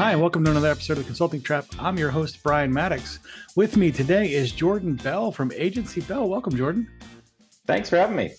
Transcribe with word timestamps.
Hi, 0.00 0.12
and 0.12 0.20
welcome 0.22 0.42
to 0.46 0.50
another 0.50 0.70
episode 0.70 0.94
of 0.94 1.00
the 1.00 1.04
Consulting 1.04 1.42
Trap. 1.42 1.66
I'm 1.78 1.98
your 1.98 2.08
host, 2.08 2.42
Brian 2.42 2.72
Mattocks. 2.72 3.18
With 3.54 3.76
me 3.76 3.92
today 3.92 4.32
is 4.32 4.50
Jordan 4.50 4.94
Bell 4.94 5.30
from 5.30 5.52
Agency 5.54 6.00
Bell. 6.00 6.26
Welcome, 6.26 6.56
Jordan. 6.56 6.88
Thanks 7.66 7.90
for 7.90 7.98
having 7.98 8.16
me. 8.16 8.32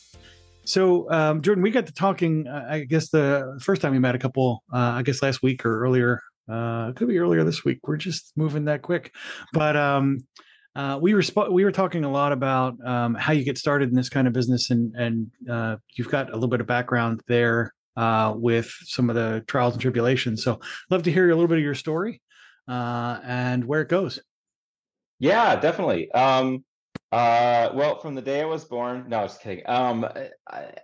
So, 0.63 1.07
um, 1.11 1.43
Jordan, 1.43 1.61
we 1.61 1.69
got 1.69 1.85
to 1.85 1.93
talking, 1.93 2.47
uh, 2.47 2.65
I 2.67 2.79
guess, 2.85 3.09
the 3.09 3.59
first 3.61 3.83
time 3.83 3.91
we 3.91 3.99
met 3.99 4.15
a 4.15 4.17
couple, 4.17 4.63
uh, 4.73 4.93
I 4.95 5.03
guess 5.03 5.21
last 5.21 5.43
week 5.43 5.63
or 5.63 5.83
earlier. 5.83 6.23
Uh, 6.49 6.87
it 6.89 6.95
could 6.95 7.07
be 7.07 7.19
earlier 7.19 7.43
this 7.43 7.63
week. 7.63 7.77
We're 7.83 7.97
just 7.97 8.33
moving 8.35 8.65
that 8.65 8.81
quick. 8.81 9.13
But 9.53 9.77
um, 9.77 10.25
uh, 10.75 10.97
we 10.99 11.13
were 11.13 11.21
sp- 11.21 11.51
we 11.51 11.63
were 11.63 11.71
talking 11.71 12.03
a 12.05 12.11
lot 12.11 12.31
about 12.31 12.83
um, 12.83 13.13
how 13.13 13.33
you 13.33 13.45
get 13.45 13.59
started 13.59 13.89
in 13.89 13.95
this 13.95 14.09
kind 14.09 14.25
of 14.25 14.33
business, 14.33 14.71
and 14.71 14.95
and 14.95 15.31
uh, 15.47 15.75
you've 15.95 16.09
got 16.09 16.31
a 16.31 16.33
little 16.33 16.49
bit 16.49 16.59
of 16.59 16.65
background 16.65 17.21
there 17.27 17.71
uh, 17.97 18.33
with 18.35 18.71
some 18.83 19.09
of 19.09 19.15
the 19.15 19.43
trials 19.47 19.73
and 19.73 19.81
tribulations. 19.81 20.43
So, 20.43 20.59
love 20.89 21.03
to 21.03 21.11
hear 21.11 21.29
a 21.29 21.33
little 21.33 21.47
bit 21.47 21.57
of 21.57 21.63
your 21.63 21.75
story 21.75 22.21
uh, 22.67 23.19
and 23.23 23.65
where 23.65 23.81
it 23.81 23.89
goes. 23.89 24.19
Yeah, 25.19 25.55
definitely. 25.55 26.11
Um, 26.11 26.63
uh, 27.11 27.69
well, 27.73 27.99
from 27.99 28.15
the 28.15 28.21
day 28.21 28.41
I 28.41 28.45
was 28.45 28.65
born, 28.65 29.05
no, 29.07 29.21
just 29.23 29.41
kidding. 29.41 29.63
Um, 29.67 30.07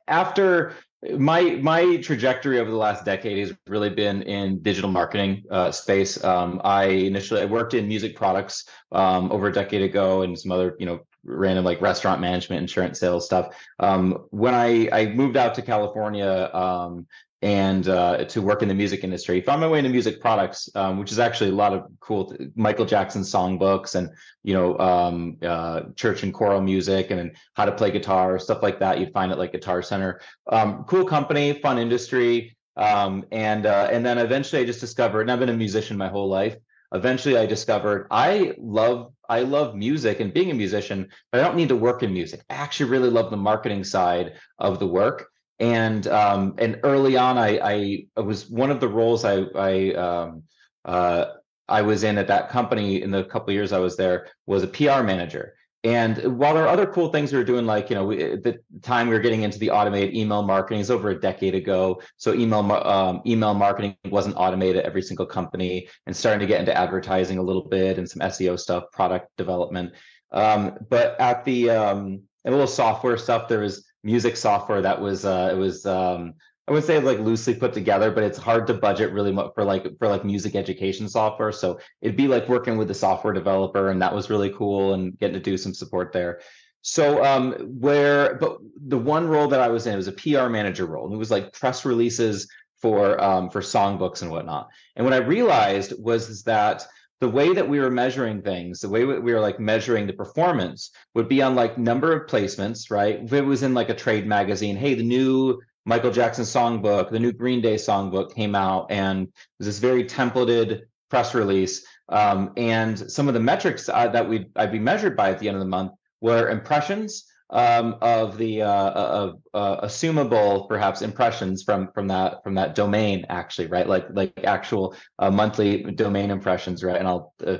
after 0.08 0.76
my 1.18 1.42
my 1.62 1.98
trajectory 1.98 2.60
over 2.60 2.70
the 2.70 2.78
last 2.78 3.06
decade 3.06 3.38
has 3.38 3.56
really 3.68 3.90
been 3.90 4.24
in 4.24 4.60
digital 4.62 4.90
marketing 4.90 5.44
uh, 5.52 5.72
space. 5.72 6.22
Um, 6.24 6.60
I 6.64 6.86
initially 6.86 7.42
I 7.42 7.46
worked 7.46 7.74
in 7.74 7.88
music 7.88 8.16
products 8.16 8.66
um, 8.92 9.32
over 9.32 9.48
a 9.48 9.54
decade 9.54 9.84
ago, 9.84 10.24
and 10.24 10.38
some 10.38 10.52
other 10.52 10.76
you 10.80 10.86
know 10.86 11.00
random 11.24 11.66
like 11.66 11.82
restaurant 11.82 12.22
management, 12.22 12.62
insurance 12.62 13.00
sales 13.00 13.26
stuff. 13.26 13.56
Um, 13.80 14.26
when 14.30 14.54
I 14.54 14.90
I 14.92 15.06
moved 15.08 15.38
out 15.38 15.56
to 15.56 15.62
California 15.62 16.50
um, 16.54 17.08
and 17.42 17.88
uh, 17.88 18.26
to 18.26 18.42
work 18.42 18.64
in 18.64 18.68
the 18.68 18.74
music 18.74 19.04
industry. 19.04 19.42
Found 19.42 19.62
my 19.62 19.68
way 19.68 19.78
into 19.78 19.92
music 19.92 20.20
products, 20.20 20.70
um, 20.76 20.98
which 20.98 21.12
is 21.12 21.20
actually 21.20 21.52
a 21.52 21.54
lot 21.54 21.72
of 21.72 21.86
cool 22.00 22.36
Michael 22.56 22.86
Jackson 22.86 23.22
songbooks 23.22 23.96
and 23.96 24.10
you 24.44 24.54
know 24.54 24.78
um, 24.80 25.38
uh, 25.44 25.82
church 25.96 26.24
and 26.24 26.34
choral 26.34 26.62
music 26.62 27.12
and 27.12 27.36
how 27.54 27.66
to 27.66 27.72
play 27.72 27.92
guitar, 27.92 28.40
stuff 28.40 28.64
like 28.64 28.80
that. 28.80 29.00
You'd 29.00 29.14
find 29.14 29.32
it 29.32 29.38
like 29.38 29.52
Guitar 29.52 29.84
Center. 29.84 30.20
Um, 30.52 30.84
cool 30.86 31.06
company, 31.06 31.54
fun 31.54 31.78
industry, 31.78 32.58
um, 32.76 33.24
and 33.32 33.68
uh, 33.68 33.90
and 33.92 34.04
then 34.04 34.18
eventually 34.18 34.64
I 34.64 34.66
just 34.66 34.80
discovered. 34.80 35.22
And 35.22 35.32
I've 35.32 35.40
been 35.40 35.50
a 35.50 35.54
musician 35.54 35.96
my 35.96 36.10
whole 36.10 36.30
life. 36.30 36.58
Eventually, 36.92 37.38
I 37.38 37.46
discovered 37.46 38.08
I 38.10 38.54
love 38.58 39.14
I 39.30 39.42
love 39.42 39.76
music 39.76 40.20
and 40.20 40.34
being 40.34 40.52
a 40.52 40.56
musician, 40.56 41.10
but 41.32 41.42
I 41.42 41.44
don't 41.44 41.58
need 41.58 41.70
to 41.70 41.76
work 41.76 42.04
in 42.04 42.14
music. 42.14 42.42
I 42.50 42.56
actually 42.56 42.90
really 42.90 43.10
love 43.10 43.30
the 43.32 43.38
marketing 43.38 43.84
side 43.84 44.34
of 44.60 44.80
the 44.80 44.88
work 44.88 45.28
and 45.60 46.06
um, 46.08 46.56
and 46.58 46.80
early 46.84 47.18
on, 47.18 47.38
I, 47.38 47.60
I, 47.64 48.06
I 48.16 48.22
was 48.22 48.50
one 48.50 48.70
of 48.70 48.80
the 48.80 48.88
roles 48.88 49.26
I 49.26 49.42
I 49.56 49.94
um, 49.94 50.44
uh, 50.86 51.26
I 51.68 51.82
was 51.82 52.04
in 52.04 52.18
at 52.18 52.28
that 52.28 52.50
company 52.50 53.02
in 53.02 53.12
the 53.12 53.24
couple 53.24 53.54
years 53.54 53.74
I 53.74 53.80
was 53.80 53.98
there 53.98 54.28
was 54.46 54.64
a 54.64 54.68
PR 54.68 55.02
manager. 55.02 55.56
And 55.88 56.38
while 56.38 56.54
there 56.54 56.66
are 56.66 56.68
other 56.68 56.86
cool 56.86 57.14
things 57.14 57.32
we 57.32 57.38
were 57.38 57.46
doing, 57.46 57.66
like 57.66 57.90
you 57.90 57.96
know, 57.96 58.06
we, 58.06 58.18
the 58.18 58.60
time 58.82 59.08
we 59.08 59.14
were 59.14 59.22
getting 59.22 59.44
into 59.44 59.58
the 59.58 59.72
automated 59.72 60.14
email 60.14 60.44
marketing 60.44 60.82
is 60.82 60.92
over 60.92 61.12
a 61.12 61.18
decade 61.18 61.56
ago. 61.56 62.02
So 62.18 62.34
email 62.34 62.70
um, 62.74 63.22
email 63.26 63.54
marketing 63.54 63.96
wasn't 64.10 64.36
automated 64.36 64.76
at 64.82 64.86
every 64.86 65.02
single 65.02 65.26
company, 65.26 65.88
and 66.06 66.14
starting 66.14 66.42
to 66.42 66.46
get 66.46 66.60
into 66.60 66.78
advertising 66.78 67.38
a 67.38 67.42
little 67.42 67.70
bit 67.70 67.98
and 67.98 68.10
some 68.10 68.20
SEO 68.20 68.60
stuff, 68.60 68.84
product 68.92 69.30
development. 69.38 69.94
Um, 70.34 70.78
but 70.90 71.18
at 71.22 71.46
the 71.46 71.70
um, 71.70 72.24
a 72.44 72.52
little 72.52 72.68
software 72.68 73.18
stuff, 73.18 73.48
there 73.48 73.62
was 73.62 73.86
music 74.04 74.36
software 74.36 74.82
that 74.82 75.00
was 75.00 75.24
uh, 75.24 75.52
it 75.54 75.56
was 75.56 75.86
um, 75.86 76.34
I 76.68 76.74
would 76.74 76.84
say 76.84 77.00
like 77.00 77.20
loosely 77.20 77.56
put 77.56 77.74
together, 77.74 78.12
but 78.12 78.24
it's 78.24 78.38
hard 78.38 78.68
to 78.68 78.74
budget 78.74 79.14
really 79.14 79.32
much 79.32 79.52
for 79.56 79.64
like 79.64 79.88
for 80.00 80.08
like 80.08 80.26
music 80.26 80.56
education 80.56 81.08
software. 81.08 81.54
So 81.54 81.80
it'd 82.02 82.18
be 82.18 82.28
like 82.28 82.50
working 82.50 82.78
with 82.78 82.92
a 82.92 82.96
software 82.96 83.34
developer, 83.34 83.90
and 83.90 84.02
that 84.02 84.14
was 84.14 84.30
really 84.30 84.52
cool 84.52 84.94
and 84.94 85.18
getting 85.18 85.36
to 85.36 85.40
do 85.40 85.58
some 85.58 85.74
support 85.74 86.12
there. 86.12 86.42
So 86.82 87.24
um, 87.24 87.54
where 87.80 88.36
but 88.36 88.58
the 88.86 88.98
one 88.98 89.28
role 89.28 89.48
that 89.48 89.62
I 89.62 89.70
was 89.70 89.88
in 89.88 89.96
was 89.96 90.08
a 90.08 90.12
PR 90.12 90.50
manager 90.50 90.86
role, 90.86 91.06
and 91.06 91.14
it 91.14 91.18
was 91.18 91.32
like 91.32 91.54
press 91.54 91.86
releases 91.86 92.50
for 92.82 93.22
um, 93.24 93.50
for 93.50 93.62
songbooks 93.62 94.22
and 94.22 94.30
whatnot. 94.30 94.68
And 94.98 95.06
what 95.06 95.14
I 95.14 95.18
realized 95.18 95.94
was 95.98 96.44
that 96.44 96.86
the 97.20 97.30
way 97.30 97.54
that 97.54 97.68
we 97.68 97.80
were 97.80 97.90
measuring 97.90 98.42
things, 98.42 98.82
the 98.82 98.90
way 98.90 99.04
we 99.04 99.34
were 99.34 99.40
like 99.40 99.60
measuring 99.60 100.06
the 100.06 100.14
performance 100.14 100.92
would 101.16 101.28
be 101.28 101.42
on 101.42 101.56
like 101.56 101.78
number 101.78 102.14
of 102.14 102.30
placements, 102.30 102.92
right? 102.92 103.22
If 103.24 103.34
it 103.34 103.42
was 103.42 103.64
in 103.64 103.74
like 103.74 103.90
a 103.90 103.96
trade 103.96 104.28
magazine, 104.28 104.76
hey, 104.76 104.94
the 104.94 105.04
new 105.04 105.60
Michael 105.88 106.12
Jackson 106.12 106.44
songbook, 106.44 107.10
the 107.10 107.20
new 107.20 107.32
Green 107.32 107.62
Day 107.62 107.76
songbook 107.76 108.36
came 108.36 108.54
out, 108.54 108.92
and 108.92 109.28
was 109.58 109.68
this 109.68 109.80
very 109.80 110.04
templated 110.04 110.82
press 111.10 111.34
release. 111.34 111.86
Um, 112.10 112.52
and 112.58 113.10
some 113.12 113.28
of 113.28 113.34
the 113.34 113.40
metrics 113.40 113.90
uh, 113.90 114.08
that 114.10 114.28
we 114.28 114.48
I'd 114.56 114.72
be 114.72 114.80
measured 114.80 115.16
by 115.16 115.32
at 115.32 115.40
the 115.40 115.48
end 115.48 115.56
of 115.56 115.62
the 115.62 115.70
month 115.70 115.94
were 116.22 116.50
impressions, 116.50 117.24
um, 117.50 117.96
of 118.02 118.38
the 118.38 118.62
uh, 118.62 118.70
uh, 118.70 118.92
of 118.94 119.42
uh, 119.54 119.86
assumable 119.86 120.68
perhaps 120.68 121.02
impressions 121.02 121.64
from 121.64 121.90
from 121.94 122.08
that 122.08 122.44
from 122.44 122.56
that 122.56 122.76
domain 122.76 123.26
actually 123.30 123.68
right 123.68 123.88
like 123.88 124.08
like 124.12 124.34
actual 124.44 124.96
uh, 125.20 125.32
monthly 125.32 125.84
domain 125.84 126.30
impressions 126.30 126.84
right 126.84 126.98
and 126.98 127.08
I'll 127.08 127.34
uh, 127.46 127.58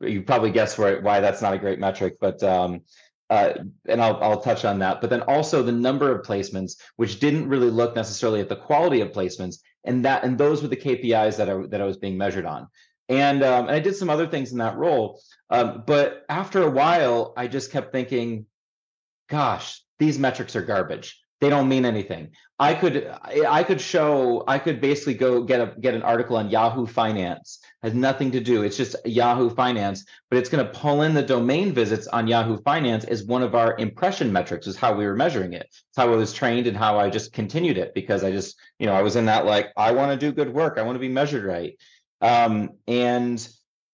you 0.00 0.22
probably 0.22 0.50
guess 0.50 0.78
where, 0.78 1.00
why 1.02 1.20
that's 1.20 1.42
not 1.42 1.54
a 1.54 1.58
great 1.58 1.78
metric 1.78 2.16
but 2.20 2.42
um, 2.42 2.80
uh, 3.30 3.54
and 3.86 4.02
I'll 4.02 4.22
I'll 4.22 4.40
touch 4.40 4.64
on 4.64 4.78
that 4.80 5.00
but 5.00 5.08
then 5.08 5.22
also 5.22 5.62
the 5.62 5.72
number 5.72 6.14
of 6.14 6.26
placements 6.26 6.72
which 6.96 7.20
didn't 7.20 7.48
really 7.48 7.70
look 7.70 7.96
necessarily 7.96 8.40
at 8.40 8.48
the 8.48 8.56
quality 8.56 9.00
of 9.00 9.12
placements 9.12 9.56
and 9.84 10.04
that 10.04 10.24
and 10.24 10.36
those 10.36 10.62
were 10.62 10.68
the 10.68 10.76
KPIs 10.76 11.36
that 11.38 11.48
I 11.48 11.56
that 11.68 11.80
I 11.80 11.84
was 11.84 11.96
being 11.96 12.18
measured 12.18 12.46
on 12.46 12.68
and 13.08 13.42
um, 13.42 13.66
and 13.66 13.74
I 13.76 13.80
did 13.80 13.96
some 13.96 14.10
other 14.10 14.26
things 14.26 14.52
in 14.52 14.58
that 14.58 14.76
role 14.76 15.20
um, 15.48 15.84
but 15.86 16.24
after 16.28 16.62
a 16.62 16.70
while 16.70 17.32
I 17.36 17.46
just 17.46 17.72
kept 17.72 17.92
thinking 17.92 18.46
gosh, 19.30 19.82
these 19.98 20.18
metrics 20.18 20.56
are 20.56 20.62
garbage. 20.62 21.18
They 21.40 21.48
don't 21.48 21.68
mean 21.68 21.86
anything. 21.86 22.32
I 22.58 22.74
could 22.74 23.10
I 23.48 23.64
could 23.64 23.80
show 23.80 24.44
I 24.46 24.58
could 24.58 24.82
basically 24.82 25.14
go 25.14 25.42
get 25.42 25.60
a 25.60 25.74
get 25.80 25.94
an 25.94 26.02
article 26.02 26.36
on 26.36 26.50
Yahoo 26.50 26.84
Finance. 26.84 27.60
Has 27.82 27.94
nothing 27.94 28.30
to 28.32 28.40
do. 28.40 28.62
It's 28.62 28.76
just 28.76 28.94
Yahoo 29.06 29.48
Finance, 29.48 30.04
but 30.28 30.38
it's 30.38 30.50
going 30.50 30.66
to 30.66 30.70
pull 30.70 31.00
in 31.00 31.14
the 31.14 31.22
domain 31.22 31.72
visits 31.72 32.06
on 32.08 32.26
Yahoo 32.26 32.58
Finance 32.58 33.04
as 33.04 33.24
one 33.24 33.42
of 33.42 33.54
our 33.54 33.74
impression 33.78 34.30
metrics. 34.30 34.66
Is 34.66 34.76
how 34.76 34.92
we 34.92 35.06
were 35.06 35.16
measuring 35.16 35.54
it. 35.54 35.66
It's 35.70 35.96
how 35.96 36.12
I 36.12 36.16
was 36.16 36.34
trained 36.34 36.66
and 36.66 36.76
how 36.76 36.98
I 36.98 37.08
just 37.08 37.32
continued 37.32 37.78
it 37.78 37.94
because 37.94 38.22
I 38.22 38.30
just 38.30 38.58
you 38.78 38.86
know 38.86 38.92
I 38.92 39.00
was 39.00 39.16
in 39.16 39.24
that 39.24 39.46
like 39.46 39.68
I 39.78 39.92
want 39.92 40.12
to 40.12 40.18
do 40.18 40.30
good 40.30 40.52
work. 40.52 40.76
I 40.76 40.82
want 40.82 40.96
to 40.96 41.00
be 41.00 41.08
measured 41.08 41.44
right. 41.44 41.78
Um, 42.20 42.72
and 42.86 43.48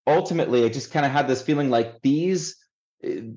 ultimately, 0.09 0.65
I 0.65 0.69
just 0.71 0.91
kind 0.91 1.07
of 1.07 1.13
had 1.13 1.29
this 1.29 1.43
feeling 1.43 1.71
like 1.71 2.01
these 2.03 2.57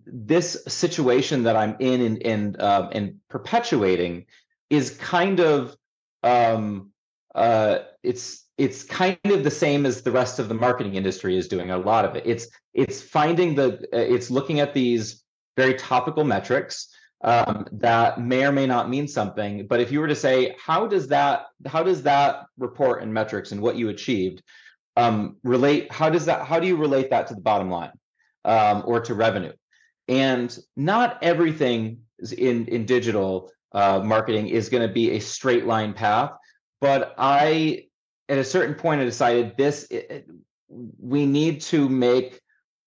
this 0.05 0.63
situation 0.67 1.43
that 1.43 1.55
I'm 1.55 1.75
in 1.79 2.01
and 2.01 2.23
and 2.23 2.61
uh, 2.61 2.89
and 2.91 3.15
perpetuating 3.29 4.25
is 4.69 4.91
kind 4.91 5.39
of 5.39 5.75
um, 6.23 6.91
uh, 7.35 7.79
it's 8.03 8.45
it's 8.57 8.83
kind 8.83 9.17
of 9.25 9.43
the 9.43 9.51
same 9.51 9.85
as 9.85 10.01
the 10.01 10.11
rest 10.11 10.39
of 10.39 10.49
the 10.49 10.53
marketing 10.53 10.95
industry 10.95 11.37
is 11.37 11.47
doing 11.47 11.71
a 11.71 11.77
lot 11.77 12.05
of 12.05 12.15
it. 12.15 12.23
It's 12.25 12.47
it's 12.73 13.01
finding 13.01 13.55
the 13.55 13.79
uh, 13.93 13.97
it's 13.97 14.29
looking 14.29 14.59
at 14.59 14.73
these 14.73 15.23
very 15.55 15.75
topical 15.75 16.23
metrics 16.23 16.93
um, 17.23 17.67
that 17.73 18.19
may 18.19 18.45
or 18.45 18.51
may 18.51 18.65
not 18.65 18.89
mean 18.89 19.07
something. 19.07 19.67
But 19.67 19.81
if 19.81 19.91
you 19.91 19.99
were 19.99 20.07
to 20.07 20.15
say, 20.15 20.55
how 20.63 20.87
does 20.87 21.07
that 21.09 21.45
how 21.67 21.83
does 21.83 22.03
that 22.03 22.45
report 22.57 23.03
and 23.03 23.13
metrics 23.13 23.51
and 23.51 23.61
what 23.61 23.75
you 23.75 23.89
achieved 23.89 24.41
um, 24.97 25.37
relate? 25.43 25.91
How 25.91 26.09
does 26.09 26.25
that 26.25 26.45
how 26.45 26.59
do 26.59 26.67
you 26.67 26.75
relate 26.75 27.09
that 27.11 27.27
to 27.27 27.35
the 27.35 27.41
bottom 27.41 27.69
line? 27.69 27.91
Um, 28.49 28.83
or 28.85 28.99
to 28.99 29.13
revenue. 29.13 29.53
And 30.07 30.57
not 30.75 31.19
everything 31.21 31.99
in 32.35 32.65
in 32.65 32.85
digital 32.85 33.51
uh, 33.73 34.01
marketing 34.03 34.47
is 34.47 34.67
going 34.69 34.85
to 34.85 34.93
be 34.93 35.11
a 35.11 35.19
straight 35.19 35.65
line 35.65 35.93
path. 35.93 36.31
But 36.81 37.13
I, 37.17 37.85
at 38.27 38.39
a 38.39 38.43
certain 38.43 38.73
point, 38.73 39.01
I 39.01 39.05
decided 39.05 39.55
this 39.55 39.85
it, 39.91 40.27
we 40.67 41.25
need 41.25 41.61
to 41.61 41.87
make 41.87 42.41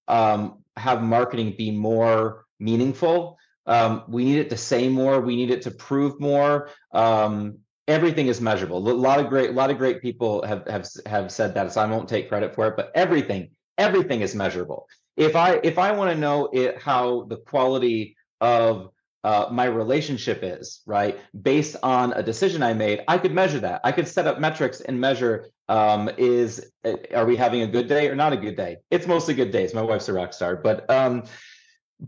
um, 0.09 0.65
have 0.77 1.03
marketing 1.03 1.55
be 1.57 1.71
more 1.71 2.45
meaningful. 2.59 3.39
Um, 3.67 4.03
we 4.09 4.25
need 4.25 4.39
it 4.39 4.51
to 4.51 4.57
say 4.57 4.89
more. 4.89 5.21
We 5.21 5.37
need 5.37 5.53
it 5.53 5.63
to 5.63 5.71
prove 5.71 6.21
more. 6.21 6.71
Um, 6.93 7.59
everything 7.87 8.27
is 8.27 8.41
measurable. 8.41 8.79
A 8.79 8.91
lot 8.91 9.21
of 9.21 9.29
great, 9.29 9.51
a 9.51 9.53
lot 9.53 9.71
of 9.71 9.79
great 9.79 10.03
people 10.03 10.45
have 10.45 10.67
have 10.67 10.89
have 11.07 11.31
said 11.31 11.55
that. 11.55 11.73
So 11.73 11.81
I 11.81 11.87
won't 11.87 12.09
take 12.09 12.29
credit 12.29 12.53
for 12.57 12.67
it, 12.67 12.75
but 12.77 12.91
everything, 12.97 13.51
everything 13.79 14.23
is 14.23 14.35
measurable 14.35 14.89
if 15.17 15.37
I 15.37 15.61
if 15.63 15.79
I 15.79 15.93
want 15.93 16.11
to 16.13 16.19
know 16.19 16.49
it, 16.53 16.81
how 16.81 17.25
the 17.25 17.37
quality 17.37 18.17
of 18.41 18.91
uh, 19.25 19.49
my 19.53 19.67
relationship 19.67 20.41
is 20.43 20.81
right 20.85 21.19
based 21.41 21.77
on 21.83 22.13
a 22.13 22.23
decision 22.23 22.63
I 22.63 22.75
made, 22.75 23.03
I 23.07 23.19
could 23.19 23.33
measure 23.33 23.61
that. 23.61 23.81
I 23.85 23.93
could 23.93 24.09
set 24.09 24.27
up 24.27 24.41
metrics 24.41 24.81
and 24.81 25.01
measure 25.01 25.49
um, 25.69 26.11
is 26.19 26.73
uh, 26.85 26.95
are 27.15 27.25
we 27.25 27.37
having 27.37 27.63
a 27.63 27.67
good 27.67 27.89
day 27.89 28.09
or 28.09 28.17
not 28.17 28.33
a 28.33 28.37
good 28.37 28.57
day? 28.57 28.79
It's 28.91 29.07
mostly 29.07 29.35
good 29.35 29.53
days. 29.53 29.75
My 29.75 29.83
wife's 29.83 30.09
a 30.09 30.13
rock 30.13 30.33
star, 30.33 30.57
but 30.57 30.91
um, 30.91 31.25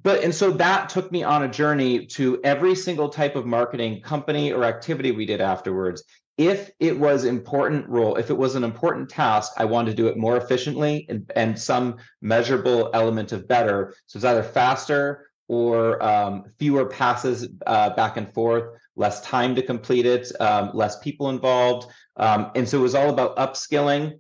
but 0.03 0.25
and 0.25 0.35
so 0.35 0.51
that 0.53 0.89
took 0.89 1.13
me 1.13 1.23
on 1.23 1.45
a 1.45 1.49
journey 1.49 2.07
to 2.07 2.41
every 2.43 2.75
single 2.75 3.09
type 3.09 3.37
of 3.37 3.47
marketing 3.47 4.01
company 4.03 4.53
or 4.53 4.65
activity 4.65 5.13
we 5.13 5.25
did 5.25 5.41
afterwards 5.41 6.03
if 6.37 6.71
it 6.81 6.99
was 6.99 7.25
important 7.25 7.89
role, 7.89 8.17
if 8.17 8.31
it 8.31 8.37
was 8.37 8.57
an 8.57 8.65
important 8.65 9.09
task, 9.09 9.53
I 9.57 9.65
wanted 9.65 9.91
to 9.91 9.97
do 9.97 10.09
it 10.09 10.17
more 10.17 10.37
efficiently 10.37 11.07
and, 11.09 11.31
and 11.37 11.59
some 11.59 11.97
measurable 12.23 12.91
element 12.93 13.33
of 13.33 13.47
better. 13.47 13.95
So 14.07 14.17
it's 14.17 14.25
either 14.25 14.43
faster 14.43 15.29
or 15.47 16.03
um, 16.03 16.45
fewer 16.59 16.87
passes 16.87 17.49
uh, 17.67 17.91
back 17.91 18.17
and 18.17 18.33
forth, 18.35 18.77
less 18.97 19.21
time 19.21 19.55
to 19.55 19.63
complete 19.63 20.07
it, 20.07 20.33
um, 20.41 20.71
less 20.75 20.99
people 20.99 21.29
involved. 21.29 21.91
Um, 22.17 22.51
and 22.55 22.69
so 22.69 22.79
it 22.79 22.83
was 22.83 22.95
all 22.95 23.11
about 23.11 23.37
upskilling. 23.37 24.19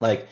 Like, 0.00 0.28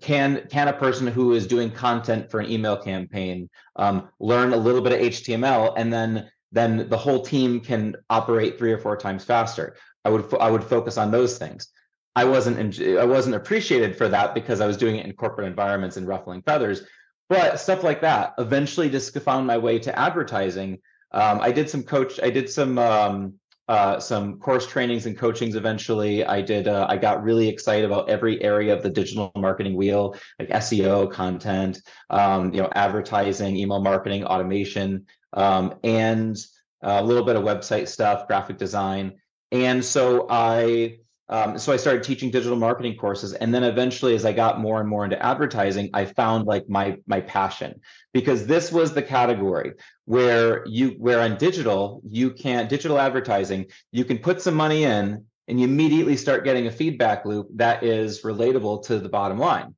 can 0.00 0.46
can 0.50 0.68
a 0.68 0.72
person 0.72 1.06
who 1.06 1.32
is 1.32 1.46
doing 1.46 1.70
content 1.70 2.30
for 2.30 2.40
an 2.40 2.50
email 2.50 2.76
campaign 2.76 3.50
um, 3.76 4.08
learn 4.20 4.52
a 4.52 4.56
little 4.56 4.80
bit 4.80 4.92
of 4.92 5.00
HTML 5.00 5.74
and 5.76 5.92
then 5.92 6.30
then 6.52 6.88
the 6.88 6.96
whole 6.96 7.22
team 7.22 7.60
can 7.60 7.96
operate 8.08 8.56
three 8.56 8.72
or 8.72 8.78
four 8.78 8.96
times 8.96 9.24
faster. 9.24 9.76
I 10.04 10.10
would 10.10 10.34
I 10.40 10.50
would 10.50 10.64
focus 10.64 10.98
on 10.98 11.10
those 11.10 11.38
things. 11.38 11.68
I 12.16 12.24
wasn't 12.24 12.80
I 12.80 13.04
wasn't 13.04 13.36
appreciated 13.36 13.96
for 13.96 14.08
that 14.08 14.34
because 14.34 14.60
I 14.60 14.66
was 14.66 14.76
doing 14.76 14.96
it 14.96 15.06
in 15.06 15.12
corporate 15.14 15.46
environments 15.46 15.96
and 15.96 16.06
ruffling 16.06 16.42
feathers. 16.42 16.82
But 17.28 17.58
stuff 17.58 17.82
like 17.82 18.02
that 18.02 18.34
eventually 18.38 18.90
just 18.90 19.18
found 19.20 19.46
my 19.46 19.58
way 19.58 19.78
to 19.80 19.98
advertising. 19.98 20.78
Um, 21.10 21.40
I 21.40 21.52
did 21.52 21.70
some 21.70 21.82
coach. 21.82 22.20
I 22.22 22.30
did 22.30 22.50
some 22.50 22.78
um, 22.78 23.34
uh, 23.66 23.98
some 23.98 24.38
course 24.38 24.66
trainings 24.66 25.06
and 25.06 25.16
coachings. 25.16 25.56
Eventually, 25.56 26.24
I 26.24 26.42
did. 26.42 26.68
Uh, 26.68 26.86
I 26.88 26.98
got 26.98 27.22
really 27.22 27.48
excited 27.48 27.86
about 27.86 28.10
every 28.10 28.42
area 28.42 28.74
of 28.74 28.82
the 28.82 28.90
digital 28.90 29.32
marketing 29.36 29.74
wheel, 29.74 30.16
like 30.38 30.50
SEO, 30.50 31.10
content, 31.10 31.80
um, 32.10 32.52
you 32.52 32.60
know, 32.60 32.68
advertising, 32.74 33.56
email 33.56 33.80
marketing, 33.80 34.24
automation, 34.24 35.06
um, 35.32 35.74
and 35.82 36.36
a 36.82 37.02
little 37.02 37.24
bit 37.24 37.36
of 37.36 37.42
website 37.42 37.88
stuff, 37.88 38.26
graphic 38.26 38.58
design. 38.58 39.14
And 39.54 39.84
so 39.84 40.26
I 40.28 40.98
um, 41.28 41.56
so 41.58 41.72
I 41.72 41.76
started 41.76 42.02
teaching 42.02 42.30
digital 42.30 42.56
marketing 42.56 42.96
courses, 42.96 43.32
and 43.32 43.54
then 43.54 43.64
eventually, 43.64 44.14
as 44.14 44.26
I 44.26 44.32
got 44.32 44.60
more 44.60 44.78
and 44.80 44.88
more 44.88 45.04
into 45.04 45.20
advertising, 45.24 45.88
I 45.94 46.04
found 46.04 46.46
like 46.46 46.68
my 46.68 46.98
my 47.06 47.20
passion. 47.20 47.80
Because 48.12 48.46
this 48.46 48.72
was 48.72 48.92
the 48.92 49.02
category 49.02 49.74
where 50.06 50.66
you 50.66 50.96
where 50.98 51.20
on 51.20 51.38
digital 51.38 52.02
you 52.04 52.32
can 52.32 52.66
digital 52.66 52.98
advertising 52.98 53.66
you 53.90 54.04
can 54.04 54.18
put 54.18 54.42
some 54.42 54.54
money 54.54 54.84
in 54.84 55.24
and 55.46 55.60
you 55.60 55.66
immediately 55.66 56.16
start 56.16 56.44
getting 56.44 56.66
a 56.66 56.72
feedback 56.72 57.24
loop 57.24 57.46
that 57.54 57.84
is 57.84 58.22
relatable 58.22 58.84
to 58.86 58.98
the 58.98 59.08
bottom 59.08 59.38
line, 59.38 59.72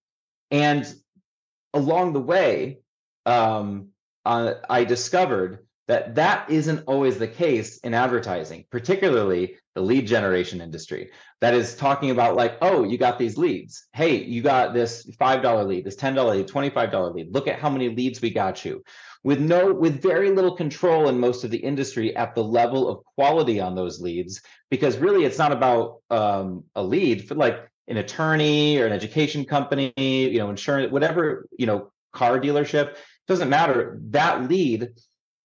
and 0.50 0.93
along 1.75 2.14
the 2.14 2.20
way, 2.20 2.78
um, 3.26 3.88
uh, 4.25 4.55
I 4.70 4.84
discovered 4.84 5.67
that 5.87 6.14
that 6.17 6.50
isn't 6.50 6.84
always 6.87 7.19
the 7.19 7.28
case 7.28 7.78
in 7.78 7.94
advertising 7.94 8.64
particularly 8.70 9.56
the 9.76 9.82
lead 9.82 10.06
generation 10.06 10.62
industry 10.62 11.11
that 11.43 11.52
is 11.52 11.76
talking 11.76 12.11
about 12.11 12.34
like 12.34 12.56
oh 12.62 12.82
you 12.82 12.96
got 12.96 13.19
these 13.19 13.37
leads. 13.37 13.87
Hey 13.93 14.17
you 14.25 14.43
got 14.43 14.73
this 14.73 15.06
$5 15.20 15.67
lead 15.67 15.84
this 15.84 15.96
$10 15.96 16.31
lead 16.31 16.49
$25 16.49 17.14
lead. 17.14 17.32
Look 17.32 17.46
at 17.46 17.61
how 17.61 17.69
many 17.69 17.90
leads 17.90 18.23
we 18.23 18.31
got 18.31 18.64
you. 18.64 18.82
With 19.23 19.38
no 19.38 19.75
with 19.75 20.00
very 20.00 20.31
little 20.31 20.56
control 20.56 21.08
in 21.11 21.20
most 21.20 21.44
of 21.44 21.50
the 21.50 21.58
industry 21.58 22.17
at 22.17 22.34
the 22.34 22.43
level 22.43 22.88
of 22.88 23.05
quality 23.05 23.61
on 23.61 23.75
those 23.75 24.00
leads 24.00 24.40
because 24.70 24.96
really 24.96 25.26
it's 25.26 25.38
not 25.38 25.52
about 25.52 25.99
um, 26.11 26.64
a 26.75 26.82
lead 26.82 27.28
for 27.28 27.34
like 27.34 27.70
an 27.87 27.99
attorney 27.99 28.78
or 28.78 28.87
an 28.87 28.93
education 28.93 29.44
company 29.44 29.93
you 29.96 30.38
know 30.38 30.49
insurance 30.49 30.90
whatever 30.90 31.46
you 31.58 31.67
know 31.67 31.93
car 32.14 32.40
dealership 32.40 32.96
doesn't 33.28 33.50
matter. 33.50 33.99
That 34.11 34.49
lead 34.49 34.88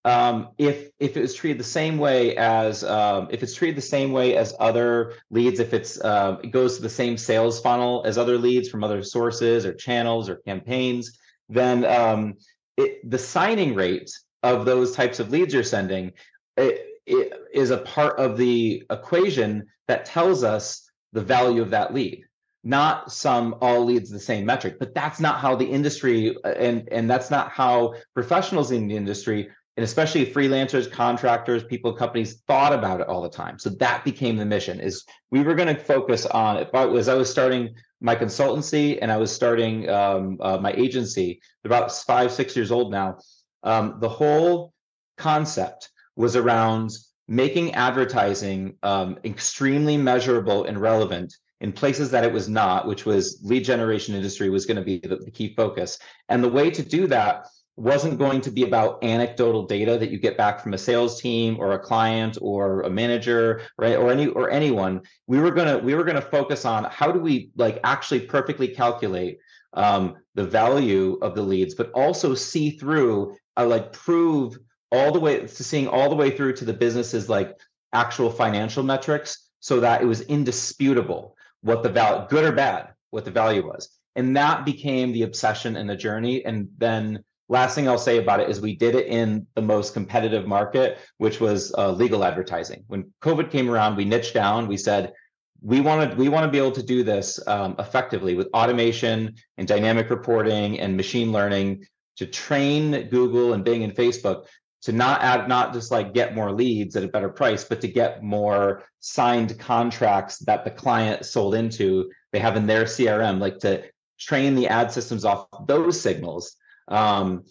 um, 0.04 0.48
if 0.58 0.90
if 0.98 1.16
it 1.16 1.20
was 1.20 1.34
treated 1.34 1.58
the 1.58 1.64
same 1.64 1.96
way 1.98 2.36
as 2.36 2.82
um, 2.82 3.28
if 3.30 3.42
it's 3.42 3.54
treated 3.54 3.76
the 3.76 3.82
same 3.82 4.10
way 4.12 4.36
as 4.36 4.54
other 4.58 5.14
leads, 5.30 5.60
if 5.60 5.72
it's 5.72 6.00
uh, 6.00 6.38
it 6.42 6.50
goes 6.50 6.76
to 6.76 6.82
the 6.82 6.88
same 6.88 7.16
sales 7.16 7.60
funnel 7.60 8.02
as 8.04 8.18
other 8.18 8.36
leads 8.36 8.68
from 8.68 8.82
other 8.82 9.02
sources 9.02 9.64
or 9.64 9.72
channels 9.72 10.28
or 10.28 10.36
campaigns, 10.36 11.18
then 11.48 11.84
um, 11.84 12.34
it, 12.76 13.08
the 13.08 13.18
signing 13.18 13.74
rate 13.74 14.10
of 14.42 14.64
those 14.64 14.92
types 14.92 15.20
of 15.20 15.30
leads 15.30 15.54
you're 15.54 15.62
sending 15.62 16.12
it, 16.56 16.86
it 17.06 17.32
is 17.52 17.70
a 17.70 17.78
part 17.78 18.18
of 18.18 18.36
the 18.36 18.84
equation 18.90 19.66
that 19.88 20.04
tells 20.04 20.44
us 20.44 20.90
the 21.12 21.20
value 21.20 21.62
of 21.62 21.70
that 21.70 21.92
lead. 21.94 22.24
Not 22.64 23.12
some 23.12 23.56
all 23.60 23.84
leads 23.84 24.08
the 24.10 24.20
same 24.20 24.46
metric 24.46 24.76
but 24.78 24.94
that's 24.94 25.18
not 25.18 25.40
how 25.40 25.56
the 25.56 25.66
industry 25.66 26.36
and 26.44 26.88
and 26.92 27.10
that's 27.10 27.30
not 27.30 27.50
how 27.50 27.94
professionals 28.14 28.70
in 28.70 28.86
the 28.86 28.96
industry 28.96 29.48
and 29.76 29.84
especially 29.84 30.26
freelancers 30.26 30.90
contractors 30.90 31.64
people 31.64 31.92
companies 31.92 32.42
thought 32.46 32.72
about 32.72 33.00
it 33.00 33.08
all 33.08 33.22
the 33.22 33.28
time. 33.28 33.58
So 33.58 33.70
that 33.70 34.04
became 34.04 34.36
the 34.36 34.44
mission 34.44 34.80
is 34.80 35.04
we 35.30 35.42
were 35.42 35.54
going 35.54 35.74
to 35.74 35.82
focus 35.82 36.26
on 36.26 36.58
if 36.58 36.74
i 36.74 36.84
was 36.84 37.08
i 37.08 37.14
was 37.14 37.30
starting 37.30 37.74
my 38.00 38.14
consultancy 38.14 38.98
and 39.00 39.10
i 39.10 39.16
was 39.16 39.32
starting 39.32 39.88
um, 39.88 40.38
uh, 40.40 40.58
my 40.58 40.72
agency 40.72 41.40
about 41.64 41.92
five 41.92 42.32
six 42.32 42.54
years 42.54 42.70
old 42.70 42.90
now. 42.90 43.18
Um, 43.62 43.98
the 44.00 44.08
whole 44.08 44.72
concept 45.16 45.90
was 46.16 46.36
around 46.36 46.90
making 47.28 47.72
advertising 47.74 48.76
um, 48.82 49.18
extremely 49.24 49.96
measurable 49.96 50.64
and 50.64 50.78
relevant 50.78 51.32
in 51.60 51.72
places 51.72 52.10
that 52.10 52.24
it 52.24 52.32
was 52.32 52.48
not 52.48 52.86
which 52.88 53.06
was 53.06 53.40
lead 53.44 53.64
generation 53.64 54.14
industry 54.14 54.50
was 54.50 54.66
going 54.66 54.76
to 54.76 54.82
be 54.82 54.98
the, 54.98 55.16
the 55.16 55.30
key 55.30 55.54
focus. 55.54 55.98
And 56.28 56.42
the 56.42 56.48
way 56.48 56.70
to 56.70 56.82
do 56.82 57.06
that 57.06 57.46
wasn't 57.76 58.18
going 58.18 58.40
to 58.42 58.50
be 58.50 58.64
about 58.64 59.02
anecdotal 59.02 59.66
data 59.66 59.96
that 59.96 60.10
you 60.10 60.18
get 60.18 60.36
back 60.36 60.60
from 60.60 60.74
a 60.74 60.78
sales 60.78 61.20
team 61.20 61.56
or 61.58 61.72
a 61.72 61.78
client 61.78 62.36
or 62.40 62.82
a 62.82 62.90
manager 62.90 63.62
right 63.78 63.96
or 63.96 64.10
any 64.10 64.28
or 64.28 64.50
anyone. 64.50 65.00
We 65.26 65.38
were 65.38 65.50
going 65.50 65.68
to 65.68 65.84
we 65.84 65.94
were 65.94 66.04
going 66.04 66.20
to 66.20 66.28
focus 66.28 66.64
on 66.64 66.84
how 66.84 67.10
do 67.10 67.18
we 67.18 67.50
like 67.56 67.80
actually 67.82 68.20
perfectly 68.20 68.68
calculate 68.68 69.38
um, 69.72 70.16
the 70.34 70.44
value 70.44 71.18
of 71.22 71.34
the 71.34 71.42
leads 71.42 71.74
but 71.74 71.90
also 71.92 72.34
see 72.34 72.70
through 72.72 73.36
uh, 73.56 73.66
like 73.66 73.92
prove 73.92 74.58
all 74.90 75.10
the 75.10 75.20
way 75.20 75.40
to 75.40 75.64
seeing 75.64 75.88
all 75.88 76.10
the 76.10 76.16
way 76.16 76.30
through 76.30 76.52
to 76.54 76.66
the 76.66 76.74
business's 76.74 77.28
like 77.28 77.58
actual 77.94 78.30
financial 78.30 78.82
metrics 78.82 79.48
so 79.60 79.80
that 79.80 80.02
it 80.02 80.06
was 80.06 80.20
indisputable 80.22 81.36
what 81.62 81.82
the 81.82 81.88
value 81.88 82.26
good 82.28 82.44
or 82.44 82.52
bad 82.52 82.88
what 83.10 83.24
the 83.24 83.30
value 83.30 83.66
was. 83.66 83.88
And 84.16 84.36
that 84.36 84.66
became 84.66 85.12
the 85.12 85.22
obsession 85.22 85.76
and 85.76 85.88
the 85.88 85.96
journey 85.96 86.44
and 86.44 86.68
then 86.76 87.24
last 87.52 87.74
thing 87.74 87.86
I'll 87.86 87.98
say 87.98 88.16
about 88.16 88.40
it 88.40 88.48
is 88.48 88.60
we 88.60 88.74
did 88.74 88.94
it 88.94 89.06
in 89.06 89.46
the 89.54 89.60
most 89.60 89.92
competitive 89.92 90.46
market, 90.46 90.98
which 91.18 91.38
was 91.38 91.72
uh, 91.76 91.92
legal 91.92 92.24
advertising. 92.24 92.82
When 92.86 93.12
COVID 93.20 93.50
came 93.50 93.70
around, 93.70 93.96
we 93.96 94.06
niched 94.06 94.32
down. 94.32 94.66
We 94.66 94.78
said 94.78 95.12
we 95.60 95.80
wanted 95.80 96.16
we 96.16 96.30
want 96.30 96.44
to 96.46 96.50
be 96.50 96.56
able 96.56 96.72
to 96.72 96.82
do 96.82 97.04
this 97.04 97.38
um, 97.46 97.76
effectively 97.78 98.34
with 98.34 98.48
automation 98.54 99.34
and 99.58 99.68
dynamic 99.68 100.08
reporting 100.08 100.80
and 100.80 100.96
machine 100.96 101.30
learning 101.30 101.84
to 102.16 102.26
train 102.26 103.08
Google 103.08 103.52
and 103.52 103.62
Bing 103.62 103.84
and 103.84 103.94
Facebook 103.94 104.46
to 104.82 104.92
not 104.92 105.22
add 105.22 105.46
not 105.46 105.74
just 105.74 105.90
like 105.90 106.14
get 106.14 106.34
more 106.34 106.52
leads 106.52 106.96
at 106.96 107.04
a 107.04 107.08
better 107.08 107.28
price, 107.28 107.64
but 107.64 107.82
to 107.82 107.88
get 107.88 108.22
more 108.22 108.82
signed 109.00 109.58
contracts 109.58 110.38
that 110.38 110.64
the 110.64 110.70
client 110.70 111.26
sold 111.26 111.54
into 111.54 112.10
they 112.32 112.38
have 112.38 112.56
in 112.56 112.66
their 112.66 112.84
CRM, 112.84 113.38
like 113.40 113.58
to 113.58 113.84
train 114.18 114.54
the 114.54 114.68
ad 114.68 114.90
systems 114.90 115.26
off 115.26 115.46
those 115.66 116.00
signals 116.00 116.56
um, 116.88 117.44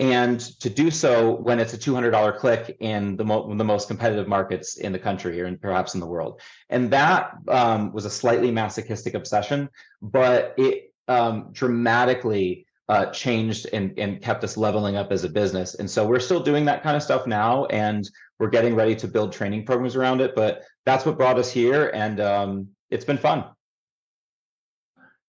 and 0.00 0.40
to 0.60 0.70
do 0.70 0.90
so 0.90 1.36
when 1.42 1.60
it's 1.60 1.74
a 1.74 1.78
$200 1.78 2.38
click 2.38 2.74
in 2.80 3.16
the, 3.16 3.24
mo- 3.24 3.54
the 3.54 3.64
most 3.64 3.86
competitive 3.86 4.26
markets 4.26 4.78
in 4.78 4.92
the 4.92 4.98
country 4.98 5.38
or 5.40 5.56
perhaps 5.58 5.92
in 5.92 6.00
the 6.00 6.06
world. 6.06 6.40
And 6.70 6.90
that 6.90 7.32
um, 7.48 7.92
was 7.92 8.06
a 8.06 8.10
slightly 8.10 8.50
masochistic 8.50 9.12
obsession, 9.12 9.68
but 10.00 10.54
it 10.56 10.94
um, 11.06 11.50
dramatically 11.52 12.66
uh, 12.88 13.06
changed 13.12 13.68
and, 13.74 13.96
and 13.98 14.22
kept 14.22 14.42
us 14.42 14.56
leveling 14.56 14.96
up 14.96 15.12
as 15.12 15.22
a 15.24 15.28
business. 15.28 15.74
And 15.74 15.88
so 15.88 16.06
we're 16.06 16.18
still 16.18 16.40
doing 16.40 16.64
that 16.64 16.82
kind 16.82 16.96
of 16.96 17.02
stuff 17.02 17.26
now, 17.26 17.66
and 17.66 18.08
we're 18.38 18.48
getting 18.48 18.74
ready 18.74 18.96
to 18.96 19.06
build 19.06 19.32
training 19.32 19.66
programs 19.66 19.96
around 19.96 20.22
it. 20.22 20.34
But 20.34 20.62
that's 20.86 21.04
what 21.04 21.18
brought 21.18 21.38
us 21.38 21.52
here, 21.52 21.90
and 21.94 22.20
um, 22.20 22.68
it's 22.90 23.04
been 23.04 23.18
fun. 23.18 23.44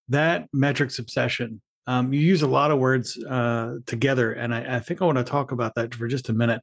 That 0.08 0.48
metrics 0.53 0.98
obsession 0.98 1.62
um, 1.88 2.13
you 2.13 2.19
use 2.19 2.41
a 2.41 2.47
lot 2.47 2.71
of 2.71 2.79
words 2.79 3.17
uh, 3.23 3.77
together, 3.85 4.33
and 4.33 4.53
I, 4.53 4.77
I, 4.77 4.79
think 4.79 5.01
I 5.01 5.05
want 5.05 5.17
to 5.17 5.23
talk 5.23 5.51
about 5.51 5.75
that 5.75 5.95
for 5.95 6.07
just 6.07 6.29
a 6.29 6.33
minute. 6.33 6.61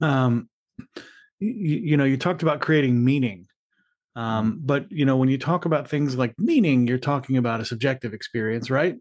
Um, 0.00 0.48
you, 1.38 1.78
you, 1.78 1.96
know, 1.96 2.04
you 2.04 2.16
talked 2.16 2.42
about 2.42 2.60
creating 2.60 3.04
meaning, 3.04 3.46
um, 4.16 4.52
mm-hmm. 4.52 4.66
but 4.66 4.90
you 4.90 5.04
know, 5.04 5.16
when 5.16 5.28
you 5.28 5.38
talk 5.38 5.66
about 5.66 5.88
things 5.88 6.16
like 6.16 6.34
meaning, 6.38 6.86
you're 6.86 6.98
talking 6.98 7.36
about 7.36 7.60
a 7.60 7.64
subjective 7.64 8.14
experience, 8.14 8.70
right? 8.70 8.96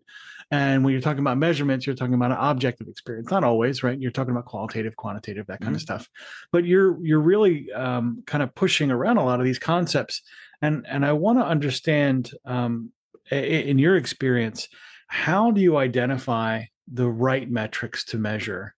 And 0.52 0.84
when 0.84 0.92
you're 0.92 1.02
talking 1.02 1.22
about 1.22 1.38
measurements, 1.38 1.88
you're 1.88 1.96
talking 1.96 2.14
about 2.14 2.32
an 2.32 2.38
objective 2.40 2.88
experience. 2.88 3.32
Not 3.32 3.44
always, 3.44 3.82
right? 3.82 4.00
You're 4.00 4.12
talking 4.12 4.32
about 4.32 4.46
qualitative, 4.46 4.96
quantitative, 4.98 5.48
that 5.48 5.62
kind 5.62 5.70
mm-hmm. 5.70 5.76
of 5.76 5.82
stuff. 5.82 6.10
But 6.52 6.66
you're 6.66 7.04
you're 7.04 7.22
really 7.22 7.72
um, 7.72 8.24
kind 8.28 8.44
of 8.44 8.54
pushing 8.54 8.92
around 8.92 9.18
a 9.18 9.24
lot 9.24 9.40
of 9.40 9.46
these 9.46 9.60
concepts, 9.60 10.22
and 10.62 10.86
and 10.88 11.06
I 11.06 11.14
want 11.14 11.40
to 11.40 11.46
understand 11.46 12.32
um, 12.46 12.92
in 13.32 13.80
your 13.80 13.96
experience 13.96 14.68
how 15.14 15.52
do 15.52 15.62
you 15.62 15.78
identify 15.78 16.64
the 16.92 17.08
right 17.08 17.50
metrics 17.50 18.04
to 18.06 18.18
measure 18.18 18.74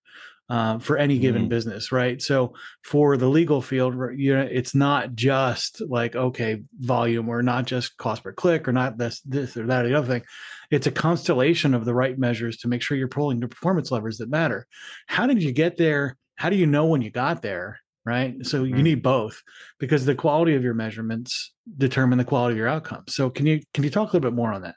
uh, 0.50 0.78
for 0.78 0.98
any 0.98 1.18
given 1.18 1.48
Mhm. 1.48 1.50
business, 1.50 1.92
right? 1.92 2.22
So 2.22 2.54
for 2.84 3.18
the 3.18 3.28
legal 3.28 3.62
field, 3.62 3.96
you 4.16 4.36
know, 4.36 4.48
it's 4.52 4.76
not 4.76 5.16
just 5.16 5.82
like 5.90 6.16
okay, 6.16 6.62
volume, 6.80 7.30
or 7.30 7.42
not 7.42 7.66
just 7.66 7.98
cost 7.98 8.24
per 8.24 8.32
click, 8.32 8.68
or 8.68 8.72
not 8.72 8.98
this, 8.98 9.22
this 9.22 9.58
or 9.58 9.66
that 9.66 9.86
or 9.86 9.88
the 9.90 9.96
other 9.98 10.08
thing. 10.08 10.24
It's 10.70 10.88
a 10.88 10.92
constellation 10.92 11.74
of 11.74 11.86
the 11.86 11.96
right 11.96 12.18
measures 12.20 12.58
to 12.58 12.68
make 12.68 12.82
sure 12.84 12.98
you're 12.98 13.08
pulling 13.08 13.40
the 13.40 13.48
performance 13.48 13.92
levers 13.92 14.18
that 14.20 14.30
matter. 14.30 14.68
How 15.08 15.26
did 15.26 15.42
you 15.42 15.52
get 15.52 15.78
there? 15.78 16.18
How 16.36 16.50
do 16.50 16.58
you 16.58 16.68
know 16.68 16.86
when 16.86 17.02
you 17.02 17.10
got 17.12 17.42
there? 17.42 17.80
Right. 18.06 18.46
So 18.46 18.66
you 18.66 18.84
Mhm. 18.84 18.84
need 18.84 19.02
both 19.02 19.42
because 19.80 20.06
the 20.06 20.14
quality 20.14 20.54
of 20.54 20.64
your 20.64 20.76
measurements 20.76 21.54
determine 21.78 22.20
the 22.20 22.24
quality 22.26 22.54
of 22.54 22.58
your 22.60 22.68
outcomes. 22.68 23.16
So 23.16 23.32
can 23.32 23.48
you 23.48 23.62
can 23.74 23.84
you 23.84 23.90
talk 23.90 24.10
a 24.10 24.16
little 24.16 24.30
bit 24.30 24.36
more 24.36 24.54
on 24.54 24.62
that? 24.62 24.76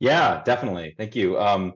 Yeah, 0.00 0.42
definitely. 0.44 0.94
Thank 0.98 1.14
you. 1.16 1.38
Um, 1.38 1.74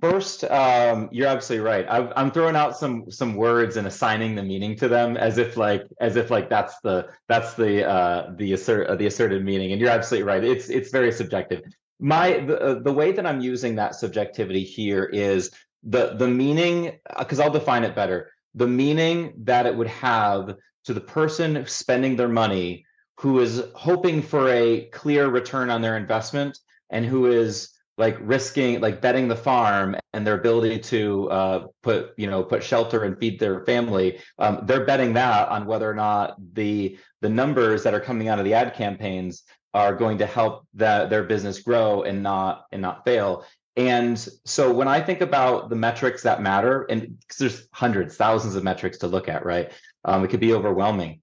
first, 0.00 0.44
um, 0.44 1.08
you're 1.12 1.26
absolutely 1.28 1.66
right. 1.66 1.86
I, 1.88 2.10
I'm 2.16 2.30
throwing 2.30 2.56
out 2.56 2.76
some 2.76 3.10
some 3.10 3.34
words 3.34 3.76
and 3.76 3.86
assigning 3.86 4.34
the 4.34 4.42
meaning 4.42 4.76
to 4.76 4.88
them 4.88 5.16
as 5.16 5.38
if 5.38 5.56
like 5.56 5.82
as 6.00 6.16
if 6.16 6.30
like 6.30 6.48
that's 6.48 6.78
the 6.80 7.08
that's 7.28 7.54
the 7.54 7.86
uh, 7.86 8.32
the 8.36 8.52
assert 8.52 8.86
uh, 8.88 8.94
the 8.96 9.06
asserted 9.06 9.44
meaning. 9.44 9.72
And 9.72 9.80
you're 9.80 9.90
absolutely 9.90 10.26
right. 10.26 10.44
It's 10.44 10.68
it's 10.68 10.90
very 10.90 11.12
subjective. 11.12 11.62
My 11.98 12.38
the 12.40 12.60
uh, 12.60 12.78
the 12.82 12.92
way 12.92 13.12
that 13.12 13.26
I'm 13.26 13.40
using 13.40 13.74
that 13.76 13.94
subjectivity 13.94 14.62
here 14.64 15.04
is 15.04 15.50
the 15.82 16.14
the 16.14 16.28
meaning 16.28 16.98
because 17.18 17.40
I'll 17.40 17.50
define 17.50 17.84
it 17.84 17.94
better. 17.94 18.30
The 18.54 18.66
meaning 18.66 19.34
that 19.44 19.66
it 19.66 19.76
would 19.76 19.88
have 19.88 20.56
to 20.84 20.94
the 20.94 21.00
person 21.00 21.64
spending 21.66 22.16
their 22.16 22.28
money 22.28 22.84
who 23.18 23.40
is 23.40 23.64
hoping 23.74 24.22
for 24.22 24.48
a 24.50 24.84
clear 24.92 25.28
return 25.28 25.70
on 25.70 25.80
their 25.82 25.96
investment 25.96 26.58
and 26.90 27.04
who 27.04 27.26
is 27.26 27.70
like 27.98 28.18
risking 28.20 28.80
like 28.80 29.00
betting 29.00 29.26
the 29.26 29.36
farm 29.36 29.96
and 30.12 30.26
their 30.26 30.38
ability 30.38 30.78
to 30.78 31.30
uh, 31.30 31.66
put 31.82 32.10
you 32.16 32.26
know 32.26 32.42
put 32.42 32.62
shelter 32.62 33.04
and 33.04 33.18
feed 33.18 33.40
their 33.40 33.64
family 33.64 34.18
um, 34.38 34.60
they're 34.64 34.84
betting 34.84 35.14
that 35.14 35.48
on 35.48 35.66
whether 35.66 35.90
or 35.90 35.94
not 35.94 36.36
the 36.52 36.98
the 37.22 37.28
numbers 37.28 37.82
that 37.82 37.94
are 37.94 38.00
coming 38.00 38.28
out 38.28 38.38
of 38.38 38.44
the 38.44 38.54
ad 38.54 38.74
campaigns 38.74 39.44
are 39.76 39.94
going 39.94 40.16
to 40.16 40.24
help 40.24 40.66
that 40.72 41.10
their 41.10 41.24
business 41.24 41.60
grow 41.60 42.02
and 42.02 42.22
not 42.22 42.64
and 42.72 42.80
not 42.80 43.04
fail. 43.04 43.44
And 43.76 44.18
so 44.46 44.72
when 44.72 44.88
i 44.88 45.02
think 45.02 45.20
about 45.20 45.68
the 45.68 45.76
metrics 45.76 46.22
that 46.22 46.40
matter 46.40 46.86
and 46.88 47.18
there's 47.38 47.68
hundreds 47.72 48.16
thousands 48.16 48.54
of 48.54 48.64
metrics 48.64 48.98
to 48.98 49.06
look 49.06 49.28
at 49.28 49.44
right? 49.44 49.70
Um, 50.06 50.24
it 50.24 50.28
could 50.28 50.40
be 50.40 50.54
overwhelming. 50.54 51.20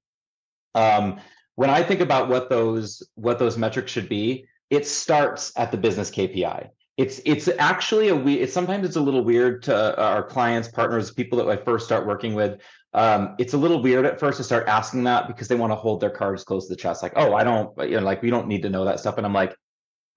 Um, 0.76 1.20
when 1.56 1.70
i 1.72 1.82
think 1.84 2.02
about 2.02 2.30
what 2.30 2.50
those 2.50 3.02
what 3.16 3.40
those 3.40 3.58
metrics 3.58 3.92
should 3.92 4.10
be 4.10 4.46
it 4.74 4.88
starts 4.88 5.54
at 5.56 5.72
the 5.72 5.78
business 5.78 6.10
KPI. 6.10 6.70
It's 6.98 7.22
it's 7.26 7.48
actually 7.60 8.10
a 8.10 8.16
we. 8.16 8.36
It's 8.36 8.54
sometimes 8.54 8.86
it's 8.88 8.96
a 8.96 9.02
little 9.02 9.24
weird 9.24 9.62
to 9.64 10.00
our 10.02 10.24
clients, 10.24 10.68
partners, 10.68 11.12
people 11.12 11.38
that 11.38 11.48
I 11.48 11.64
first 11.64 11.86
start 11.86 12.08
working 12.08 12.34
with. 12.34 12.60
Um, 12.94 13.36
it's 13.38 13.54
a 13.54 13.58
little 13.58 13.82
weird 13.84 14.06
at 14.06 14.20
first 14.20 14.38
to 14.38 14.44
start 14.44 14.68
asking 14.68 15.04
that 15.04 15.28
because 15.28 15.48
they 15.48 15.56
want 15.56 15.72
to 15.72 15.76
hold 15.76 16.02
their 16.02 16.10
cards 16.10 16.44
close 16.44 16.68
to 16.68 16.74
the 16.74 16.80
chest, 16.80 17.02
like, 17.02 17.14
oh, 17.16 17.34
I 17.34 17.44
don't, 17.44 17.76
you 17.90 17.98
know, 17.98 18.04
like 18.04 18.22
we 18.22 18.30
don't 18.30 18.48
need 18.48 18.62
to 18.64 18.70
know 18.70 18.86
that 18.86 19.00
stuff. 19.00 19.18
And 19.18 19.26
I'm 19.26 19.34
like, 19.34 19.56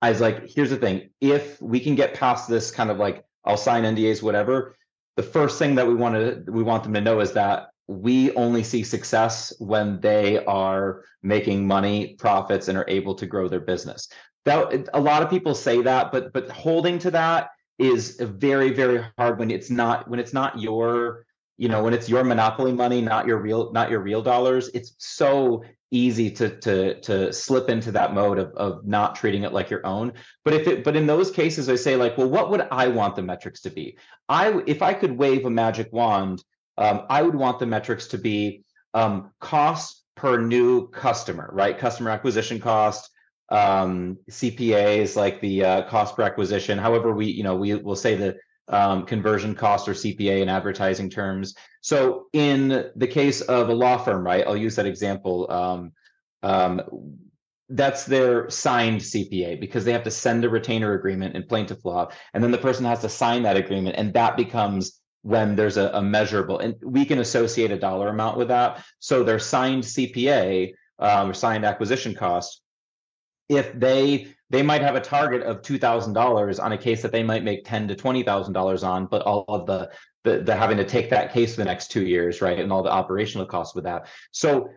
I 0.02 0.10
was 0.10 0.20
like, 0.20 0.48
here's 0.48 0.70
the 0.70 0.76
thing: 0.76 1.10
if 1.20 1.60
we 1.60 1.78
can 1.80 1.94
get 1.94 2.14
past 2.14 2.48
this 2.48 2.70
kind 2.70 2.90
of 2.90 2.96
like, 2.96 3.24
I'll 3.44 3.58
sign 3.58 3.84
NDAs, 3.84 4.22
whatever. 4.22 4.76
The 5.16 5.22
first 5.22 5.58
thing 5.58 5.74
that 5.74 5.86
we 5.86 5.94
want 5.94 6.14
to 6.14 6.50
we 6.50 6.62
want 6.62 6.82
them 6.82 6.94
to 6.94 7.00
know 7.02 7.20
is 7.20 7.32
that 7.32 7.68
we 7.88 8.34
only 8.34 8.62
see 8.62 8.82
success 8.82 9.52
when 9.58 10.00
they 10.00 10.44
are 10.44 11.04
making 11.22 11.66
money, 11.66 12.16
profits, 12.18 12.68
and 12.68 12.76
are 12.76 12.88
able 12.88 13.14
to 13.14 13.26
grow 13.26 13.48
their 13.48 13.60
business 13.60 14.08
that 14.46 14.88
a 14.94 15.00
lot 15.00 15.22
of 15.22 15.28
people 15.28 15.54
say 15.54 15.82
that 15.82 16.10
but 16.10 16.32
but 16.32 16.48
holding 16.48 16.98
to 16.98 17.10
that 17.10 17.50
is 17.78 18.16
very 18.20 18.70
very 18.70 19.04
hard 19.18 19.38
when 19.38 19.50
it's 19.50 19.68
not 19.70 20.08
when 20.08 20.18
it's 20.18 20.32
not 20.32 20.58
your 20.58 21.26
you 21.58 21.68
know 21.68 21.82
when 21.82 21.92
it's 21.92 22.08
your 22.08 22.24
monopoly 22.24 22.72
money 22.72 23.02
not 23.02 23.26
your 23.26 23.38
real 23.38 23.70
not 23.72 23.90
your 23.90 24.00
real 24.00 24.22
dollars 24.22 24.68
it's 24.72 24.94
so 24.98 25.62
easy 25.90 26.30
to 26.30 26.48
to 26.60 27.00
to 27.00 27.32
slip 27.32 27.68
into 27.68 27.92
that 27.92 28.12
mode 28.12 28.38
of 28.38 28.52
of 28.52 28.86
not 28.86 29.14
treating 29.14 29.44
it 29.44 29.52
like 29.52 29.70
your 29.70 29.86
own. 29.86 30.12
But 30.44 30.54
if 30.54 30.66
it 30.66 30.84
but 30.84 30.96
in 30.96 31.06
those 31.06 31.30
cases 31.30 31.68
i 31.68 31.76
say 31.76 31.96
like 31.96 32.18
well 32.18 32.28
what 32.28 32.50
would 32.50 32.66
i 32.70 32.88
want 32.88 33.14
the 33.14 33.22
metrics 33.22 33.60
to 33.62 33.70
be? 33.70 33.96
I 34.28 34.62
if 34.66 34.82
i 34.82 34.92
could 34.94 35.16
wave 35.16 35.44
a 35.44 35.50
magic 35.50 35.92
wand 35.92 36.42
um, 36.76 37.02
i 37.08 37.22
would 37.22 37.34
want 37.34 37.58
the 37.58 37.66
metrics 37.66 38.08
to 38.08 38.18
be 38.18 38.64
um, 38.94 39.30
cost 39.40 40.04
per 40.16 40.40
new 40.40 40.88
customer 40.88 41.50
right? 41.52 41.78
Customer 41.78 42.10
acquisition 42.10 42.58
cost 42.58 43.10
um, 43.48 44.18
CPA 44.30 44.98
is 44.98 45.16
like 45.16 45.40
the 45.40 45.64
uh, 45.64 45.82
cost 45.88 46.16
per 46.16 46.22
acquisition. 46.22 46.78
However, 46.78 47.12
we 47.12 47.26
you 47.26 47.42
know 47.42 47.56
we 47.56 47.74
will 47.74 47.96
say 47.96 48.14
the 48.14 48.36
um, 48.68 49.06
conversion 49.06 49.54
cost 49.54 49.88
or 49.88 49.92
CPA 49.92 50.42
in 50.42 50.48
advertising 50.48 51.08
terms. 51.08 51.54
So 51.82 52.26
in 52.32 52.90
the 52.96 53.06
case 53.06 53.40
of 53.42 53.68
a 53.68 53.74
law 53.74 53.96
firm, 53.96 54.26
right? 54.26 54.44
I'll 54.46 54.56
use 54.56 54.74
that 54.76 54.86
example. 54.86 55.50
Um, 55.50 55.92
um, 56.42 56.82
that's 57.68 58.04
their 58.04 58.48
signed 58.48 59.00
CPA 59.00 59.60
because 59.60 59.84
they 59.84 59.92
have 59.92 60.04
to 60.04 60.10
send 60.10 60.44
a 60.44 60.48
retainer 60.48 60.94
agreement 60.94 61.34
in 61.34 61.42
plaintiff 61.44 61.84
law, 61.84 62.08
and 62.32 62.42
then 62.42 62.50
the 62.50 62.58
person 62.58 62.84
has 62.84 63.00
to 63.00 63.08
sign 63.08 63.42
that 63.42 63.56
agreement, 63.56 63.96
and 63.96 64.12
that 64.14 64.36
becomes 64.36 65.00
when 65.22 65.56
there's 65.56 65.76
a, 65.76 65.90
a 65.94 66.02
measurable, 66.02 66.60
and 66.60 66.76
we 66.82 67.04
can 67.04 67.18
associate 67.18 67.72
a 67.72 67.78
dollar 67.78 68.08
amount 68.08 68.36
with 68.36 68.48
that. 68.48 68.84
So 69.00 69.24
their 69.24 69.40
signed 69.40 69.82
CPA 69.82 70.72
um, 71.00 71.30
or 71.30 71.34
signed 71.34 71.64
acquisition 71.64 72.14
cost 72.14 72.62
if 73.48 73.72
they 73.78 74.28
they 74.50 74.62
might 74.62 74.82
have 74.82 74.94
a 74.94 75.00
target 75.00 75.42
of 75.42 75.62
two 75.62 75.78
thousand 75.78 76.12
dollars 76.12 76.58
on 76.58 76.72
a 76.72 76.78
case 76.78 77.02
that 77.02 77.12
they 77.12 77.22
might 77.22 77.44
make 77.44 77.64
ten 77.64 77.88
to 77.88 77.94
twenty 77.94 78.22
thousand 78.22 78.52
dollars 78.52 78.82
on, 78.82 79.06
but 79.06 79.22
all 79.22 79.44
of 79.48 79.66
the, 79.66 79.90
the 80.24 80.42
the 80.42 80.54
having 80.54 80.76
to 80.76 80.84
take 80.84 81.10
that 81.10 81.32
case 81.32 81.54
for 81.54 81.60
the 81.60 81.64
next 81.64 81.90
two 81.90 82.06
years, 82.06 82.40
right, 82.40 82.58
and 82.58 82.72
all 82.72 82.82
the 82.82 82.90
operational 82.90 83.46
costs 83.46 83.74
with 83.74 83.84
that. 83.84 84.06
So 84.30 84.70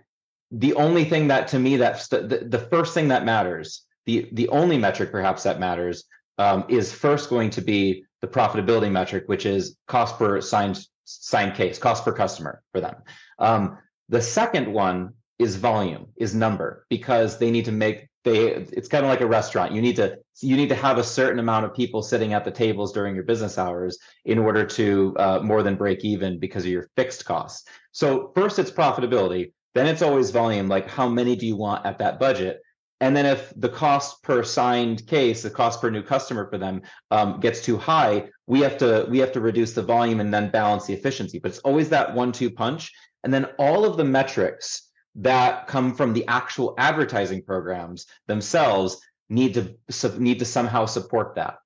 the 0.52 0.74
only 0.74 1.06
thing 1.06 1.28
that 1.28 1.48
to 1.50 1.60
me 1.60 1.78
that 1.78 2.08
the, 2.10 2.46
the 2.48 2.60
first 2.60 2.94
thing 2.94 3.10
that 3.10 3.26
matters, 3.26 3.86
the 4.06 4.28
the 4.32 4.50
only 4.50 4.78
metric 4.78 5.12
perhaps 5.12 5.44
that 5.44 5.60
matters 5.60 6.06
um, 6.38 6.66
is 6.68 6.92
first 6.92 7.30
going 7.30 7.52
to 7.52 7.62
be 7.62 8.06
the 8.22 8.28
profitability 8.28 8.92
metric, 8.92 9.24
which 9.28 9.46
is 9.46 9.78
cost 9.88 10.18
per 10.18 10.42
signed 10.42 10.80
signed 11.06 11.56
case, 11.56 11.78
cost 11.78 12.04
per 12.06 12.12
customer 12.12 12.62
for 12.72 12.82
them. 12.82 12.96
Um, 13.38 13.78
the 14.10 14.22
second 14.22 14.72
one 14.72 15.14
is 15.40 15.56
volume, 15.56 16.08
is 16.18 16.36
number, 16.36 16.86
because 16.90 17.40
they 17.40 17.50
need 17.50 17.66
to 17.66 17.72
make 17.72 18.10
they 18.26 18.50
it's 18.50 18.90
kind 18.90 19.06
of 19.06 19.10
like 19.10 19.22
a 19.22 19.26
restaurant. 19.26 19.72
You 19.72 19.82
need 19.82 19.96
to 19.96 20.18
you 20.42 20.58
need 20.58 20.70
to 20.70 20.76
have 20.76 20.98
a 20.98 21.04
certain 21.04 21.40
amount 21.40 21.66
of 21.66 21.74
people 21.74 22.02
sitting 22.02 22.34
at 22.34 22.44
the 22.44 22.52
tables 22.52 22.92
during 22.92 23.16
your 23.16 23.24
business 23.24 23.58
hours 23.58 23.98
in 24.26 24.38
order 24.38 24.66
to 24.66 25.16
uh, 25.18 25.40
more 25.42 25.64
than 25.64 25.76
break 25.76 26.04
even 26.04 26.38
because 26.38 26.66
of 26.66 26.72
your 26.72 26.90
fixed 26.96 27.26
costs. 27.26 27.68
So 27.94 28.32
first 28.36 28.60
it's 28.60 28.72
profitability 28.72 29.54
then 29.76 29.88
it's 29.88 30.02
always 30.02 30.32
volume 30.32 30.68
like 30.68 30.90
how 30.90 31.08
many 31.08 31.36
do 31.36 31.46
you 31.46 31.56
want 31.56 31.86
at 31.86 32.00
that 32.00 32.20
budget? 32.20 32.60
And 33.02 33.16
then 33.16 33.26
if 33.26 33.54
the 33.56 33.70
cost 33.70 34.22
per 34.24 34.44
signed 34.44 35.08
case 35.08 35.42
the 35.42 35.50
cost 35.50 35.80
per 35.80 35.90
new 35.90 36.04
customer 36.04 36.50
for 36.50 36.58
them 36.58 36.82
um, 37.12 37.40
gets 37.40 37.62
too 37.62 37.78
high 37.78 38.30
we 38.48 38.60
have 38.60 38.78
to 38.80 39.08
we 39.10 39.20
have 39.20 39.32
to 39.32 39.40
reduce 39.40 39.74
the 39.74 39.84
volume 39.84 40.20
and 40.20 40.34
then 40.34 40.52
balance 40.52 40.86
the 40.86 40.94
efficiency. 40.94 41.40
But 41.40 41.52
it's 41.52 41.60
always 41.60 41.90
that 41.90 42.14
one 42.14 42.34
two 42.34 42.50
punch. 42.50 42.92
And 43.24 43.34
then 43.34 43.46
all 43.58 43.86
of 43.86 43.96
the 43.96 44.04
metrics 44.04 44.89
that 45.16 45.68
come 45.68 45.94
from 45.94 46.14
the 46.14 46.26
actual 46.28 46.74
advertising 46.78 47.42
programs 47.44 48.06
themselves 48.28 49.02
need 49.30 49.54
to 49.54 49.76
need 50.18 50.40
to 50.40 50.46
somehow 50.46 50.86
support 50.86 51.36
that. 51.36 51.58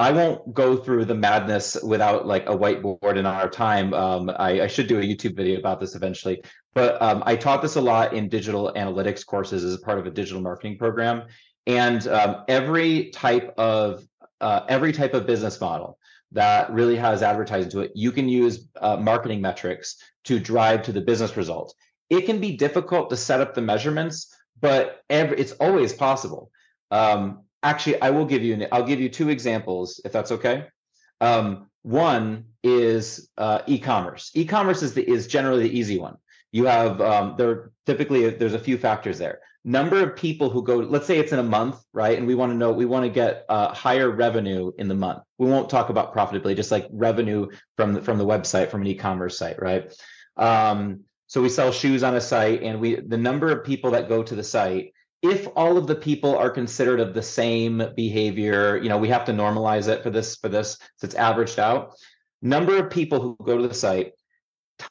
I 0.00 0.12
won't 0.12 0.54
go 0.54 0.76
through 0.76 1.06
the 1.06 1.14
madness 1.14 1.76
without 1.82 2.24
like 2.26 2.48
a 2.48 2.56
whiteboard 2.56 3.16
in 3.16 3.26
our 3.26 3.48
time. 3.48 3.92
Um, 3.92 4.30
I, 4.30 4.62
I, 4.62 4.66
should 4.68 4.86
do 4.86 5.00
a 5.00 5.02
YouTube 5.02 5.34
video 5.34 5.58
about 5.58 5.80
this 5.80 5.96
eventually, 5.96 6.40
but 6.72 7.02
um, 7.02 7.24
I 7.26 7.34
taught 7.34 7.62
this 7.62 7.74
a 7.74 7.80
lot 7.80 8.12
in 8.12 8.28
digital 8.28 8.72
analytics 8.76 9.26
courses 9.26 9.64
as 9.64 9.76
part 9.78 9.98
of 9.98 10.06
a 10.06 10.10
digital 10.10 10.40
marketing 10.40 10.78
program. 10.78 11.24
And 11.66 12.06
um, 12.06 12.44
every 12.46 13.10
type 13.10 13.52
of 13.58 14.04
uh, 14.40 14.60
every 14.68 14.92
type 14.92 15.14
of 15.14 15.26
business 15.26 15.60
model 15.60 15.98
that 16.30 16.70
really 16.72 16.96
has 16.96 17.22
advertising 17.22 17.70
to 17.72 17.80
it, 17.80 17.92
you 17.96 18.12
can 18.12 18.28
use 18.28 18.68
uh, 18.80 18.96
marketing 18.96 19.40
metrics 19.40 19.96
to 20.24 20.38
drive 20.38 20.82
to 20.82 20.92
the 20.92 21.00
business 21.00 21.36
result 21.36 21.74
it 22.10 22.22
can 22.22 22.40
be 22.40 22.56
difficult 22.56 23.10
to 23.10 23.16
set 23.16 23.40
up 23.40 23.54
the 23.54 23.60
measurements, 23.60 24.34
but 24.60 25.02
every, 25.10 25.38
it's 25.38 25.52
always 25.52 25.92
possible. 25.92 26.50
Um, 26.90 27.44
actually, 27.62 28.00
I 28.00 28.10
will 28.10 28.24
give 28.24 28.42
you 28.42 28.66
I'll 28.72 28.86
give 28.86 29.00
you 29.00 29.08
two 29.08 29.28
examples 29.28 30.00
if 30.04 30.12
that's 30.12 30.32
okay. 30.32 30.66
Um, 31.20 31.66
one 31.82 32.44
is 32.62 33.28
uh, 33.38 33.60
e-commerce. 33.66 34.30
E-commerce 34.34 34.82
is 34.82 34.94
the 34.94 35.08
is 35.08 35.26
generally 35.26 35.68
the 35.68 35.78
easy 35.78 35.98
one. 35.98 36.16
You 36.52 36.64
have 36.64 37.00
um, 37.00 37.34
there 37.36 37.72
typically 37.86 38.30
there's 38.30 38.54
a 38.54 38.58
few 38.58 38.78
factors 38.78 39.18
there. 39.18 39.40
Number 39.64 40.02
of 40.02 40.16
people 40.16 40.48
who 40.48 40.62
go. 40.62 40.76
Let's 40.76 41.06
say 41.06 41.18
it's 41.18 41.32
in 41.32 41.40
a 41.40 41.42
month, 41.42 41.82
right? 41.92 42.16
And 42.16 42.26
we 42.26 42.34
want 42.34 42.52
to 42.52 42.56
know 42.56 42.72
we 42.72 42.86
want 42.86 43.04
to 43.04 43.10
get 43.10 43.44
uh, 43.48 43.74
higher 43.74 44.10
revenue 44.10 44.72
in 44.78 44.88
the 44.88 44.94
month. 44.94 45.22
We 45.36 45.46
won't 45.46 45.68
talk 45.68 45.90
about 45.90 46.14
profitability, 46.14 46.56
just 46.56 46.70
like 46.70 46.88
revenue 46.90 47.48
from 47.76 47.94
the, 47.94 48.02
from 48.02 48.16
the 48.16 48.24
website 48.24 48.70
from 48.70 48.80
an 48.80 48.86
e-commerce 48.86 49.36
site, 49.36 49.60
right? 49.60 49.92
Um, 50.36 51.04
so 51.28 51.40
we 51.42 51.48
sell 51.48 51.70
shoes 51.70 52.02
on 52.02 52.16
a 52.16 52.20
site, 52.20 52.62
and 52.62 52.80
we 52.80 52.96
the 52.96 53.16
number 53.16 53.50
of 53.50 53.64
people 53.64 53.92
that 53.92 54.08
go 54.08 54.22
to 54.22 54.34
the 54.34 54.42
site. 54.42 54.92
If 55.20 55.48
all 55.56 55.76
of 55.76 55.86
the 55.86 55.96
people 55.96 56.36
are 56.36 56.50
considered 56.50 57.00
of 57.00 57.12
the 57.12 57.22
same 57.22 57.82
behavior, 57.96 58.76
you 58.82 58.88
know, 58.88 58.98
we 58.98 59.08
have 59.08 59.24
to 59.26 59.32
normalize 59.32 59.88
it 59.88 60.02
for 60.02 60.10
this 60.10 60.36
for 60.36 60.48
this, 60.48 60.78
so 60.96 61.04
it's 61.04 61.14
averaged 61.14 61.58
out. 61.58 61.94
Number 62.40 62.76
of 62.76 62.90
people 62.90 63.20
who 63.20 63.36
go 63.44 63.58
to 63.58 63.68
the 63.68 63.74
site 63.74 64.12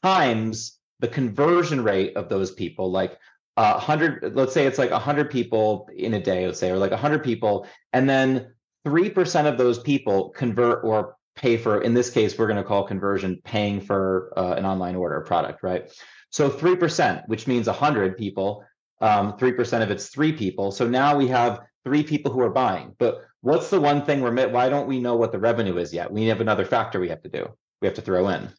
times 0.02 0.78
the 1.00 1.08
conversion 1.08 1.82
rate 1.82 2.16
of 2.16 2.28
those 2.28 2.52
people, 2.52 2.90
like 2.90 3.18
uh, 3.56 3.72
100, 3.72 4.36
let's 4.36 4.54
say 4.54 4.66
it's 4.66 4.78
like 4.78 4.90
100 4.90 5.30
people 5.30 5.88
in 5.96 6.14
a 6.14 6.20
day, 6.20 6.46
let's 6.46 6.60
say, 6.60 6.70
or 6.70 6.78
like 6.78 6.90
100 6.90 7.24
people, 7.24 7.66
and 7.92 8.08
then 8.08 8.54
3% 8.86 9.46
of 9.46 9.58
those 9.58 9.80
people 9.80 10.30
convert 10.30 10.84
or 10.84 11.16
pay 11.34 11.56
for, 11.56 11.82
in 11.82 11.94
this 11.94 12.10
case, 12.10 12.38
we're 12.38 12.46
going 12.46 12.56
to 12.56 12.64
call 12.64 12.84
conversion 12.84 13.40
paying 13.44 13.80
for 13.80 14.32
uh, 14.36 14.54
an 14.54 14.64
online 14.64 14.96
order 14.96 15.20
product, 15.20 15.62
right? 15.62 15.90
So 16.30 16.50
3%, 16.50 17.26
which 17.26 17.46
means 17.46 17.66
100 17.66 18.16
people, 18.16 18.64
um, 19.00 19.34
3% 19.34 19.82
of 19.82 19.90
it's 19.90 20.08
three 20.08 20.32
people. 20.32 20.70
So 20.70 20.88
now 20.88 21.16
we 21.16 21.28
have 21.28 21.60
three 21.84 22.02
people 22.02 22.32
who 22.32 22.40
are 22.40 22.50
buying. 22.50 22.94
But 22.98 23.22
what's 23.40 23.70
the 23.70 23.80
one 23.80 24.04
thing 24.04 24.20
we're, 24.20 24.48
why 24.48 24.68
don't 24.68 24.88
we 24.88 25.00
know 25.00 25.16
what 25.16 25.32
the 25.32 25.38
revenue 25.38 25.78
is 25.78 25.92
yet? 25.92 26.12
We 26.12 26.26
have 26.26 26.40
another 26.40 26.64
factor 26.64 27.00
we 27.00 27.08
have 27.08 27.22
to 27.22 27.28
do. 27.28 27.48
We 27.80 27.86
have 27.86 27.94
to 27.94 28.02
throw 28.02 28.28
in, 28.28 28.50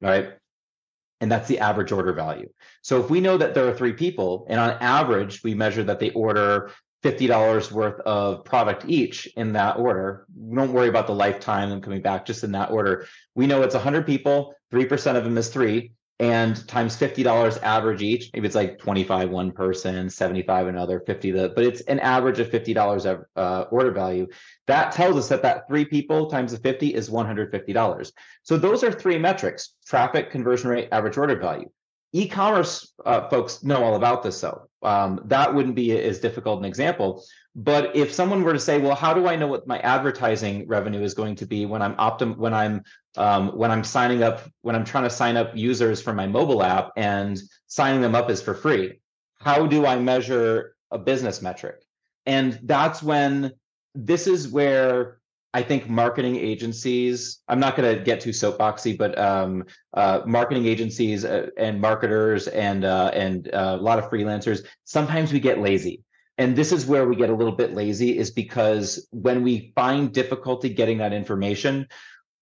right? 0.00 0.32
And 1.20 1.30
that's 1.30 1.48
the 1.48 1.60
average 1.60 1.92
order 1.92 2.12
value. 2.12 2.48
So 2.82 3.00
if 3.00 3.10
we 3.10 3.20
know 3.20 3.36
that 3.38 3.54
there 3.54 3.66
are 3.66 3.74
three 3.74 3.92
people, 3.92 4.46
and 4.48 4.60
on 4.60 4.70
average, 4.80 5.42
we 5.42 5.54
measure 5.54 5.84
that 5.84 5.98
they 5.98 6.10
order 6.10 6.72
$50 7.04 7.70
worth 7.70 8.00
of 8.00 8.44
product 8.44 8.84
each 8.88 9.26
in 9.36 9.52
that 9.52 9.78
order. 9.78 10.26
We 10.36 10.56
don't 10.56 10.72
worry 10.72 10.88
about 10.88 11.06
the 11.06 11.14
lifetime 11.14 11.70
and 11.70 11.82
coming 11.82 12.02
back 12.02 12.26
just 12.26 12.42
in 12.42 12.52
that 12.52 12.70
order. 12.70 13.06
We 13.34 13.46
know 13.46 13.62
it's 13.62 13.74
100 13.74 14.04
people, 14.04 14.54
3% 14.72 15.16
of 15.16 15.24
them 15.24 15.38
is 15.38 15.48
three 15.48 15.92
and 16.20 16.66
times 16.66 16.96
$50 16.96 17.62
average 17.62 18.02
each. 18.02 18.30
Maybe 18.34 18.46
it's 18.46 18.56
like 18.56 18.78
25 18.78 19.30
one 19.30 19.52
person 19.52 20.10
75 20.10 20.66
another 20.66 21.00
50 21.00 21.30
the 21.30 21.52
but 21.54 21.64
it's 21.64 21.80
an 21.82 22.00
average 22.00 22.40
of 22.40 22.50
$50 22.50 23.24
uh, 23.36 23.64
order 23.70 23.90
value. 23.92 24.26
That 24.66 24.92
tells 24.92 25.16
us 25.16 25.28
that 25.28 25.42
that 25.42 25.68
three 25.68 25.84
people 25.84 26.28
times 26.28 26.52
the 26.52 26.58
50 26.58 26.94
is 26.94 27.08
$150 27.08 28.12
so 28.42 28.56
those 28.56 28.82
are 28.82 28.92
three 28.92 29.18
metrics 29.18 29.74
traffic 29.86 30.30
conversion 30.30 30.70
rate 30.70 30.88
average 30.92 31.16
order 31.16 31.36
value. 31.36 31.70
E-commerce 32.12 32.94
uh, 33.04 33.28
folks 33.28 33.62
know 33.62 33.84
all 33.84 33.94
about 33.94 34.22
this 34.22 34.40
though. 34.40 34.68
Um, 34.82 35.20
that 35.26 35.54
wouldn't 35.54 35.74
be 35.74 35.98
as 35.98 36.20
difficult 36.20 36.58
an 36.58 36.64
example 36.64 37.24
but 37.60 37.96
if 37.96 38.12
someone 38.12 38.44
were 38.44 38.52
to 38.52 38.60
say, 38.60 38.78
well, 38.78 38.94
how 38.94 39.12
do 39.12 39.26
I 39.26 39.34
know 39.34 39.48
what 39.48 39.66
my 39.66 39.80
advertising 39.80 40.68
revenue 40.68 41.02
is 41.02 41.12
going 41.12 41.34
to 41.36 41.46
be 41.46 41.66
when 41.66 41.82
I'm 41.82 41.96
optim 41.96 42.36
when 42.36 42.54
I'm 42.54 42.84
um, 43.18 43.48
when 43.48 43.70
I'm 43.70 43.84
signing 43.84 44.22
up 44.22 44.48
when 44.62 44.74
I'm 44.74 44.84
trying 44.84 45.04
to 45.04 45.10
sign 45.10 45.36
up 45.36 45.54
users 45.54 46.00
for 46.00 46.14
my 46.14 46.26
mobile 46.26 46.62
app 46.62 46.92
and 46.96 47.38
signing 47.66 48.00
them 48.00 48.14
up 48.14 48.30
is 48.30 48.40
for 48.40 48.54
free? 48.54 49.00
How 49.40 49.66
do 49.66 49.86
I 49.86 49.98
measure 49.98 50.76
a 50.90 50.98
business 50.98 51.42
metric? 51.42 51.82
And 52.26 52.58
that's 52.62 53.02
when 53.02 53.52
this 53.94 54.26
is 54.26 54.48
where 54.48 55.18
I 55.52 55.62
think 55.62 55.88
marketing 55.88 56.36
agencies, 56.36 57.40
I'm 57.48 57.58
not 57.58 57.76
going 57.76 57.96
to 57.96 58.04
get 58.04 58.20
too 58.20 58.30
soapboxy, 58.30 58.96
but 58.96 59.18
um, 59.18 59.64
uh, 59.94 60.20
marketing 60.24 60.66
agencies 60.66 61.24
uh, 61.24 61.48
and 61.56 61.80
marketers 61.80 62.46
and 62.48 62.84
uh, 62.84 63.10
and 63.14 63.52
uh, 63.52 63.76
a 63.78 63.82
lot 63.82 63.98
of 63.98 64.08
freelancers, 64.10 64.64
sometimes 64.84 65.32
we 65.32 65.40
get 65.40 65.58
lazy 65.58 66.04
and 66.38 66.54
this 66.54 66.70
is 66.70 66.86
where 66.86 67.06
we 67.06 67.16
get 67.16 67.30
a 67.30 67.34
little 67.34 67.52
bit 67.54 67.74
lazy 67.74 68.16
is 68.16 68.30
because 68.30 69.08
when 69.10 69.42
we 69.42 69.72
find 69.74 70.12
difficulty 70.12 70.68
getting 70.68 70.98
that 70.98 71.12
information 71.12 71.86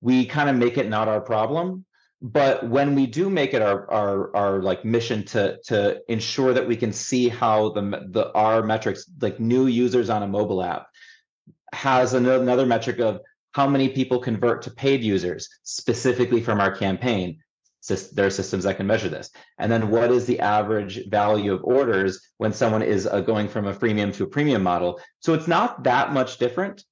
we 0.01 0.27
kind 0.27 0.49
of 0.49 0.57
make 0.57 0.79
it 0.79 0.89
not 0.89 1.09
our 1.09 1.21
problem 1.21 1.85
but 2.23 2.69
when 2.69 2.95
we 2.95 3.07
do 3.07 3.29
make 3.29 3.53
it 3.53 3.61
our 3.61 3.91
our 3.91 4.37
our 4.37 4.63
like 4.63 4.85
mission 4.85 5.25
to 5.25 5.59
to 5.65 6.01
ensure 6.09 6.55
that 6.55 6.67
we 6.67 6.77
can 6.77 6.93
see 6.93 7.29
how 7.29 7.71
the 7.71 8.07
the 8.11 8.33
our 8.33 8.63
metrics 8.63 9.05
like 9.21 9.39
new 9.39 9.67
users 9.67 10.09
on 10.09 10.23
a 10.23 10.27
mobile 10.27 10.63
app 10.63 10.87
has 11.73 12.15
another 12.15 12.65
metric 12.65 13.01
of 13.01 13.21
how 13.53 13.69
many 13.69 13.89
people 13.89 14.19
convert 14.19 14.63
to 14.63 14.71
paid 14.71 15.03
users 15.03 15.49
specifically 15.63 16.41
from 16.41 16.61
our 16.61 16.75
campaign 16.75 17.39
there 17.89 18.27
are 18.27 18.31
systems 18.31 18.65
that 18.65 18.77
can 18.77 18.87
measure 18.87 19.09
this. 19.09 19.31
And 19.59 19.71
then 19.71 19.91
what 19.91 20.11
is 20.11 20.27
the 20.27 20.41
average 20.41 21.09
value 21.09 21.53
of 21.53 21.63
orders 21.63 22.21
when 22.39 22.53
someone 22.53 22.83
is 22.83 23.07
uh, 23.07 23.21
going 23.21 23.49
from 23.49 23.67
a 23.67 23.75
freemium 23.75 24.13
to 24.15 24.25
a 24.25 24.27
premium 24.27 24.63
model? 24.63 25.01
So 25.21 25.35
it's 25.35 25.47
not 25.47 25.85
that 25.85 26.13
much 26.13 26.39
different, 26.39 26.85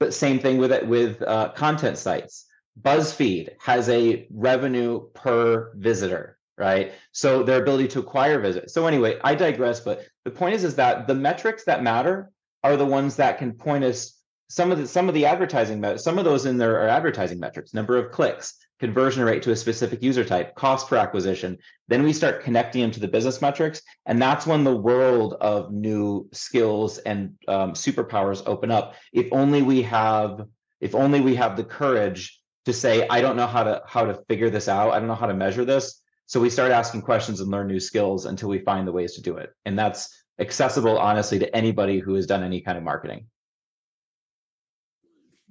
but 0.00 0.12
same 0.12 0.38
thing 0.38 0.58
with 0.58 0.72
it 0.72 0.86
with 0.86 1.22
uh, 1.22 1.50
content 1.50 1.98
sites. 1.98 2.46
BuzzFeed 2.80 3.50
has 3.60 3.88
a 3.88 4.26
revenue 4.30 5.08
per 5.14 5.72
visitor, 5.76 6.38
right? 6.56 6.92
So 7.12 7.42
their 7.42 7.62
ability 7.62 7.88
to 7.88 8.00
acquire 8.00 8.40
visits. 8.40 8.72
So 8.72 8.86
anyway, 8.86 9.18
I 9.22 9.34
digress, 9.34 9.80
but 9.80 10.06
the 10.24 10.30
point 10.30 10.54
is, 10.54 10.64
is 10.64 10.76
that 10.76 11.06
the 11.06 11.14
metrics 11.14 11.64
that 11.64 11.82
matter 11.82 12.30
are 12.64 12.76
the 12.76 12.86
ones 12.86 13.16
that 13.16 13.38
can 13.38 13.52
point 13.52 13.84
us 13.84 14.18
some 14.48 14.70
of 14.70 14.78
the 14.78 14.86
some 14.86 15.08
of 15.08 15.14
the 15.14 15.24
advertising 15.24 15.82
some 15.96 16.18
of 16.18 16.26
those 16.26 16.44
in 16.44 16.58
there 16.58 16.82
are 16.82 16.88
advertising 16.88 17.40
metrics 17.40 17.72
number 17.72 17.96
of 17.96 18.12
clicks 18.12 18.62
conversion 18.82 19.22
rate 19.22 19.44
to 19.44 19.52
a 19.52 19.56
specific 19.56 20.02
user 20.02 20.24
type, 20.24 20.56
cost 20.56 20.88
per 20.88 20.96
acquisition. 20.96 21.56
Then 21.86 22.02
we 22.02 22.12
start 22.12 22.42
connecting 22.42 22.82
them 22.82 22.90
to 22.90 22.98
the 22.98 23.06
business 23.06 23.40
metrics. 23.40 23.80
And 24.06 24.20
that's 24.20 24.44
when 24.44 24.64
the 24.64 24.74
world 24.74 25.34
of 25.34 25.70
new 25.70 26.28
skills 26.32 26.98
and 26.98 27.34
um, 27.46 27.74
superpowers 27.74 28.42
open 28.44 28.72
up. 28.72 28.96
If 29.12 29.28
only 29.30 29.62
we 29.62 29.82
have, 29.82 30.48
if 30.80 30.96
only 30.96 31.20
we 31.20 31.36
have 31.36 31.56
the 31.56 31.62
courage 31.62 32.41
to 32.64 32.72
say, 32.72 33.06
I 33.08 33.20
don't 33.20 33.36
know 33.36 33.46
how 33.46 33.64
to 33.64 33.82
how 33.86 34.04
to 34.04 34.22
figure 34.28 34.50
this 34.50 34.68
out. 34.68 34.92
I 34.92 34.98
don't 34.98 35.08
know 35.08 35.14
how 35.14 35.26
to 35.26 35.34
measure 35.34 35.64
this. 35.64 36.00
So 36.26 36.40
we 36.40 36.50
start 36.50 36.72
asking 36.72 37.02
questions 37.02 37.40
and 37.40 37.50
learn 37.50 37.66
new 37.66 37.80
skills 37.80 38.26
until 38.26 38.48
we 38.48 38.58
find 38.60 38.86
the 38.86 38.92
ways 38.92 39.14
to 39.14 39.22
do 39.22 39.36
it. 39.36 39.50
And 39.66 39.78
that's 39.78 40.08
accessible, 40.38 40.98
honestly, 40.98 41.38
to 41.40 41.56
anybody 41.56 41.98
who 41.98 42.14
has 42.14 42.26
done 42.26 42.42
any 42.42 42.60
kind 42.60 42.78
of 42.78 42.84
marketing 42.84 43.26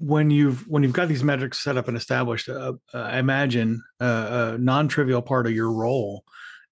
when 0.01 0.31
you've 0.31 0.67
when 0.67 0.81
you've 0.81 0.93
got 0.93 1.07
these 1.07 1.23
metrics 1.23 1.59
set 1.59 1.77
up 1.77 1.87
and 1.87 1.95
established, 1.95 2.49
uh, 2.49 2.73
uh, 2.93 2.97
I 2.97 3.19
imagine 3.19 3.83
uh, 3.99 4.53
a 4.53 4.57
non-trivial 4.57 5.21
part 5.21 5.45
of 5.45 5.53
your 5.53 5.71
role 5.71 6.23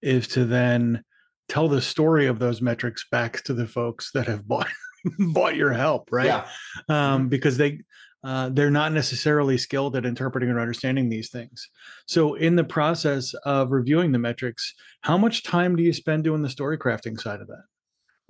is 0.02 0.26
to 0.28 0.44
then 0.44 1.04
tell 1.48 1.68
the 1.68 1.80
story 1.80 2.26
of 2.26 2.38
those 2.38 2.60
metrics 2.60 3.06
back 3.10 3.42
to 3.44 3.54
the 3.54 3.68
folks 3.68 4.10
that 4.12 4.26
have 4.26 4.48
bought 4.48 4.66
bought 5.32 5.54
your 5.54 5.72
help, 5.72 6.10
right? 6.10 6.26
Yeah. 6.26 6.46
Um, 6.88 7.22
mm-hmm. 7.22 7.28
because 7.28 7.56
they 7.56 7.80
uh, 8.22 8.50
they're 8.50 8.70
not 8.70 8.92
necessarily 8.92 9.56
skilled 9.56 9.96
at 9.96 10.04
interpreting 10.04 10.50
or 10.50 10.60
understanding 10.60 11.08
these 11.08 11.30
things. 11.30 11.68
So, 12.06 12.34
in 12.34 12.56
the 12.56 12.64
process 12.64 13.32
of 13.44 13.70
reviewing 13.70 14.12
the 14.12 14.18
metrics, 14.18 14.74
how 15.02 15.16
much 15.16 15.42
time 15.42 15.76
do 15.76 15.82
you 15.82 15.92
spend 15.92 16.24
doing 16.24 16.42
the 16.42 16.50
story 16.50 16.76
crafting 16.78 17.18
side 17.18 17.40
of 17.40 17.46
that? 17.48 17.64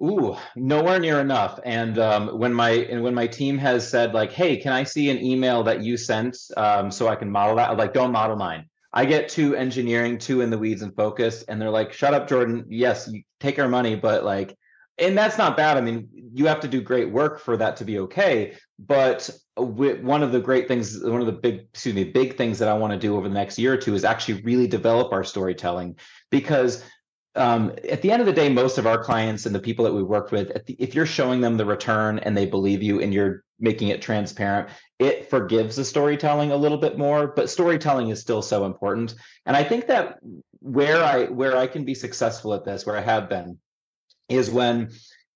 Ooh, 0.02 0.36
nowhere 0.56 0.98
near 0.98 1.20
enough. 1.20 1.60
And 1.64 1.98
um, 1.98 2.38
when 2.38 2.54
my 2.54 2.70
and 2.70 3.02
when 3.02 3.14
my 3.14 3.26
team 3.26 3.58
has 3.58 3.86
said 3.86 4.14
like, 4.14 4.32
"Hey, 4.32 4.56
can 4.56 4.72
I 4.72 4.84
see 4.84 5.10
an 5.10 5.22
email 5.22 5.62
that 5.64 5.82
you 5.82 5.96
sent 5.96 6.38
um, 6.56 6.90
so 6.90 7.08
I 7.08 7.16
can 7.16 7.30
model 7.30 7.56
that?" 7.56 7.70
I'm 7.70 7.76
like, 7.76 7.92
don't 7.92 8.12
model 8.12 8.36
mine. 8.36 8.66
I 8.92 9.04
get 9.04 9.28
too 9.28 9.54
engineering, 9.56 10.18
too 10.18 10.40
in 10.40 10.50
the 10.50 10.58
weeds 10.58 10.82
and 10.82 10.94
focused, 10.96 11.44
and 11.48 11.60
they're 11.60 11.70
like, 11.70 11.92
"Shut 11.92 12.14
up, 12.14 12.28
Jordan. 12.28 12.64
Yes, 12.68 13.08
you 13.12 13.22
take 13.40 13.58
our 13.58 13.68
money, 13.68 13.96
but 13.96 14.24
like." 14.24 14.56
And 15.00 15.16
that's 15.16 15.38
not 15.38 15.56
bad. 15.56 15.76
I 15.76 15.80
mean, 15.80 16.08
you 16.32 16.46
have 16.46 16.60
to 16.60 16.68
do 16.68 16.80
great 16.80 17.10
work 17.10 17.40
for 17.40 17.56
that 17.56 17.76
to 17.78 17.84
be 17.84 17.98
okay. 18.00 18.54
But 18.78 19.30
one 19.56 20.22
of 20.22 20.32
the 20.32 20.40
great 20.40 20.68
things, 20.68 21.02
one 21.02 21.20
of 21.20 21.26
the 21.26 21.32
big, 21.32 21.66
excuse 21.72 21.94
me, 21.94 22.04
big 22.04 22.36
things 22.36 22.58
that 22.58 22.68
I 22.68 22.74
want 22.74 22.92
to 22.92 22.98
do 22.98 23.16
over 23.16 23.28
the 23.28 23.34
next 23.34 23.58
year 23.58 23.72
or 23.72 23.76
two 23.76 23.94
is 23.94 24.04
actually 24.04 24.42
really 24.42 24.66
develop 24.66 25.12
our 25.12 25.24
storytelling 25.24 25.96
because 26.30 26.84
um, 27.36 27.72
at 27.88 28.02
the 28.02 28.10
end 28.10 28.20
of 28.20 28.26
the 28.26 28.32
day, 28.32 28.48
most 28.48 28.76
of 28.78 28.86
our 28.86 29.02
clients 29.02 29.46
and 29.46 29.54
the 29.54 29.60
people 29.60 29.84
that 29.84 29.92
we 29.92 30.02
work 30.02 30.32
with, 30.32 30.66
the, 30.66 30.74
if 30.78 30.94
you're 30.94 31.06
showing 31.06 31.40
them 31.40 31.56
the 31.56 31.64
return 31.64 32.18
and 32.20 32.36
they 32.36 32.46
believe 32.46 32.82
you 32.82 33.00
and 33.00 33.14
you're 33.14 33.44
making 33.60 33.88
it 33.88 34.02
transparent, 34.02 34.68
it 34.98 35.30
forgives 35.30 35.76
the 35.76 35.84
storytelling 35.84 36.50
a 36.50 36.56
little 36.56 36.78
bit 36.78 36.98
more. 36.98 37.28
But 37.28 37.48
storytelling 37.48 38.08
is 38.08 38.20
still 38.20 38.42
so 38.42 38.64
important. 38.64 39.14
And 39.46 39.56
I 39.56 39.62
think 39.62 39.86
that 39.86 40.18
where 40.58 41.04
I 41.04 41.26
where 41.26 41.56
I 41.56 41.66
can 41.66 41.84
be 41.84 41.94
successful 41.94 42.52
at 42.52 42.64
this, 42.64 42.84
where 42.84 42.96
I 42.96 43.00
have 43.00 43.28
been, 43.28 43.58
is 44.30 44.50
when 44.50 44.90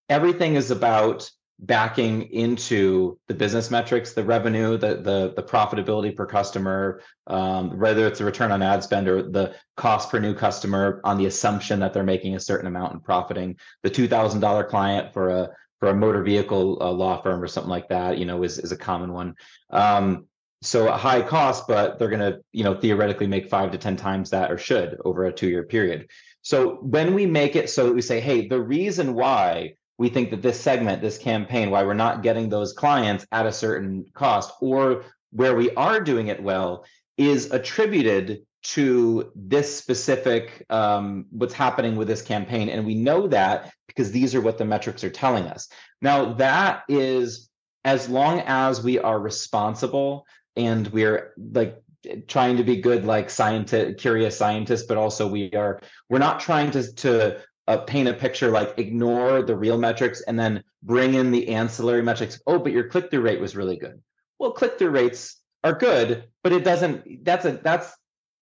everything 0.09 0.55
is 0.55 0.71
about 0.71 1.31
backing 1.61 2.23
into 2.33 3.19
the 3.29 3.35
business 3.35 3.71
metrics, 3.71 4.13
the 4.13 4.25
revenue, 4.25 4.77
the 4.77 4.97
the, 4.97 5.33
the 5.37 5.43
profitability 5.43 6.15
per 6.15 6.27
customer, 6.27 7.01
um, 7.27 7.79
whether 7.79 8.07
it's 8.07 8.21
a 8.21 8.25
return 8.25 8.51
on 8.51 8.63
ad 8.63 8.83
spend 8.83 9.09
or 9.09 9.23
the 9.23 9.55
cost 9.77 10.11
per 10.11 10.19
new 10.19 10.35
customer 10.35 11.01
on 11.05 11.17
the 11.19 11.27
assumption 11.27 11.81
that 11.81 11.93
they're 11.93 12.03
making 12.03 12.35
a 12.35 12.41
certain 12.41 12.67
amount 12.67 12.93
and 12.93 13.05
profiting. 13.05 13.57
The 13.83 13.91
two 13.91 14.09
thousand 14.09 14.41
dollar 14.41 14.65
client 14.65 15.13
for 15.13 15.29
a 15.31 15.49
for 15.81 15.91
a 15.91 15.95
motor 15.95 16.23
vehicle 16.23 16.79
uh, 16.81 16.91
law 16.91 17.21
firm 17.23 17.43
or 17.43 17.47
something 17.47 17.71
like 17.71 17.89
that, 17.89 18.19
you 18.19 18.25
know, 18.25 18.43
is 18.43 18.59
is 18.59 18.73
a 18.73 18.77
common 18.77 19.13
one. 19.13 19.35
Um, 19.71 20.27
so 20.63 20.89
a 20.89 20.97
high 20.97 21.21
cost, 21.21 21.69
but 21.69 21.99
they're 21.99 22.09
going 22.09 22.33
to, 22.33 22.41
you 22.53 22.65
know, 22.65 22.75
theoretically 22.75 23.27
make 23.27 23.51
five 23.51 23.71
to 23.73 23.79
ten 23.79 23.97
times 23.97 24.31
that 24.31 24.51
or 24.51 24.57
should 24.57 24.97
over 25.05 25.27
a 25.27 25.33
two 25.33 25.49
year 25.49 25.65
period. 25.65 26.09
So 26.45 26.77
when 26.83 27.15
we 27.15 27.25
make 27.25 27.57
it 27.57 27.71
so 27.71 27.87
that 27.87 27.95
we 27.95 28.03
say, 28.03 28.21
hey, 28.21 28.47
the 28.47 28.61
reason 28.61 29.15
why 29.15 29.75
we 29.97 30.11
think 30.11 30.31
that 30.31 30.43
this 30.43 30.61
segment, 30.61 31.01
this 31.01 31.17
campaign, 31.17 31.71
why 31.71 31.83
we're 31.85 31.95
not 31.95 32.23
getting 32.23 32.51
those 32.51 32.75
clients 32.75 33.27
at 33.33 33.47
a 33.47 33.53
certain 33.53 34.05
cost, 34.13 34.53
or 34.61 35.05
where 35.31 35.57
we 35.57 35.71
are 35.75 36.01
doing 36.01 36.29
it 36.29 36.43
well, 36.43 36.85
is 37.17 37.51
attributed 37.51 38.43
to 38.63 39.33
this 39.35 39.75
specific 39.75 40.67
um, 40.69 41.27
what's 41.31 41.55
happening 41.55 41.97
with 41.97 42.09
this 42.09 42.23
campaign, 42.23 42.69
and 42.69 42.85
we 42.85 42.95
know 42.95 43.27
that 43.29 43.73
because 43.87 44.11
these 44.11 44.35
are 44.35 44.41
what 44.41 44.59
the 44.59 44.65
metrics 44.65 45.03
are 45.03 45.11
telling 45.11 45.45
us. 45.45 45.69
Now 46.03 46.35
that 46.35 46.83
is 46.89 47.49
as 47.85 48.09
long 48.09 48.43
as 48.47 48.83
we 48.83 48.99
are 48.99 49.19
responsible 49.19 50.27
and 50.57 50.89
we're 50.89 51.33
like 51.53 51.83
trying 52.27 52.57
to 52.57 52.65
be 52.65 52.81
good 52.81 53.05
like 53.05 53.31
scientist 53.31 53.99
curious 53.99 54.37
scientists 54.37 54.85
but 54.87 54.97
also 54.97 55.27
we 55.27 55.51
are 55.53 55.81
we're 56.09 56.19
not 56.19 56.41
trying 56.41 56.71
to 56.71 56.93
to 56.95 57.41
uh, 57.67 57.79
paint 57.79 58.09
a 58.09 58.15
picture 58.15 58.51
like 58.51 58.79
ignore 58.79 59.43
the 59.43 59.57
real 59.57 59.79
metrics 59.79 60.21
and 60.23 60.39
then 60.39 60.63
bring 60.83 61.15
in 61.15 61.31
the 61.31 61.49
ancillary 61.49 62.03
metrics. 62.03 62.41
Oh 62.47 62.59
but 62.59 62.73
your 62.73 62.89
click-through 62.89 63.23
rate 63.23 63.41
was 63.41 63.57
really 63.57 63.77
good. 63.77 64.03
Well 64.39 64.53
click-through 64.53 64.91
rates 64.91 65.41
are 65.63 65.73
good 65.73 66.25
but 66.43 66.53
it 66.53 66.65
doesn't 66.65 67.25
that's 67.25 67.47
a 67.47 67.53
that's 67.53 67.95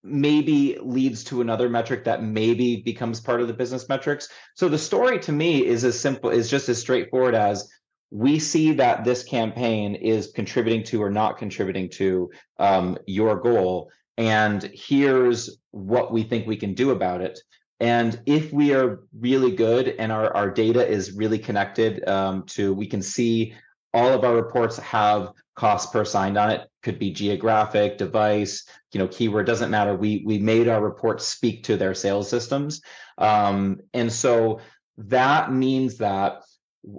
maybe 0.05 0.77
leads 0.83 1.22
to 1.22 1.40
another 1.40 1.68
metric 1.68 2.05
that 2.05 2.25
maybe 2.25 2.83
becomes 2.83 3.20
part 3.20 3.40
of 3.40 3.46
the 3.46 3.55
business 3.55 3.88
metrics. 3.88 4.29
So 4.57 4.68
the 4.68 4.79
story 4.79 5.20
to 5.20 5.33
me 5.33 5.64
is 5.64 5.85
as 5.85 5.98
simple 5.98 6.31
is 6.31 6.51
just 6.51 6.68
as 6.68 6.81
straightforward 6.81 7.37
as 7.37 7.70
we 8.12 8.38
see 8.38 8.72
that 8.75 9.05
this 9.05 9.25
campaign 9.25 9.94
is 9.94 10.33
contributing 10.35 10.85
to 10.85 11.03
or 11.03 11.11
not 11.11 11.38
contributing 11.38 11.88
to 11.88 12.31
um, 12.59 12.98
your 13.07 13.37
goal 13.37 13.90
and 14.18 14.70
here's 14.75 15.59
what 15.70 16.12
we 16.12 16.22
think 16.22 16.46
we 16.46 16.57
can 16.57 16.75
do 16.75 16.90
about 16.90 17.22
it 17.22 17.38
and 17.83 18.20
if 18.27 18.53
we 18.53 18.72
are 18.75 19.01
really 19.18 19.51
good 19.51 19.96
and 19.98 20.12
our, 20.12 20.33
our 20.37 20.48
data 20.48 20.87
is 20.87 21.16
really 21.16 21.38
connected 21.38 22.09
um, 22.09 22.44
to, 22.44 22.72
we 22.72 22.87
can 22.87 23.03
see 23.03 23.55
all 23.92 24.11
of 24.11 24.22
our 24.22 24.37
reports 24.37 24.79
have 24.79 25.33
cost 25.57 25.92
per 25.92 26.05
signed 26.05 26.38
on 26.38 26.51
it. 26.51 26.61
Could 26.85 27.01
be 27.01 27.11
geographic, 27.11 27.98
device, 27.98 28.64
you 28.92 29.01
know, 29.01 29.09
keyword 29.09 29.46
doesn't 29.46 29.70
matter. 29.70 29.96
We 29.96 30.22
we 30.25 30.38
made 30.38 30.68
our 30.68 30.81
reports 30.81 31.27
speak 31.27 31.64
to 31.64 31.77
their 31.77 31.92
sales 31.92 32.29
systems, 32.29 32.81
um, 33.18 33.81
and 33.94 34.12
so 34.12 34.61
that 34.96 35.53
means 35.53 35.98
that 35.98 36.42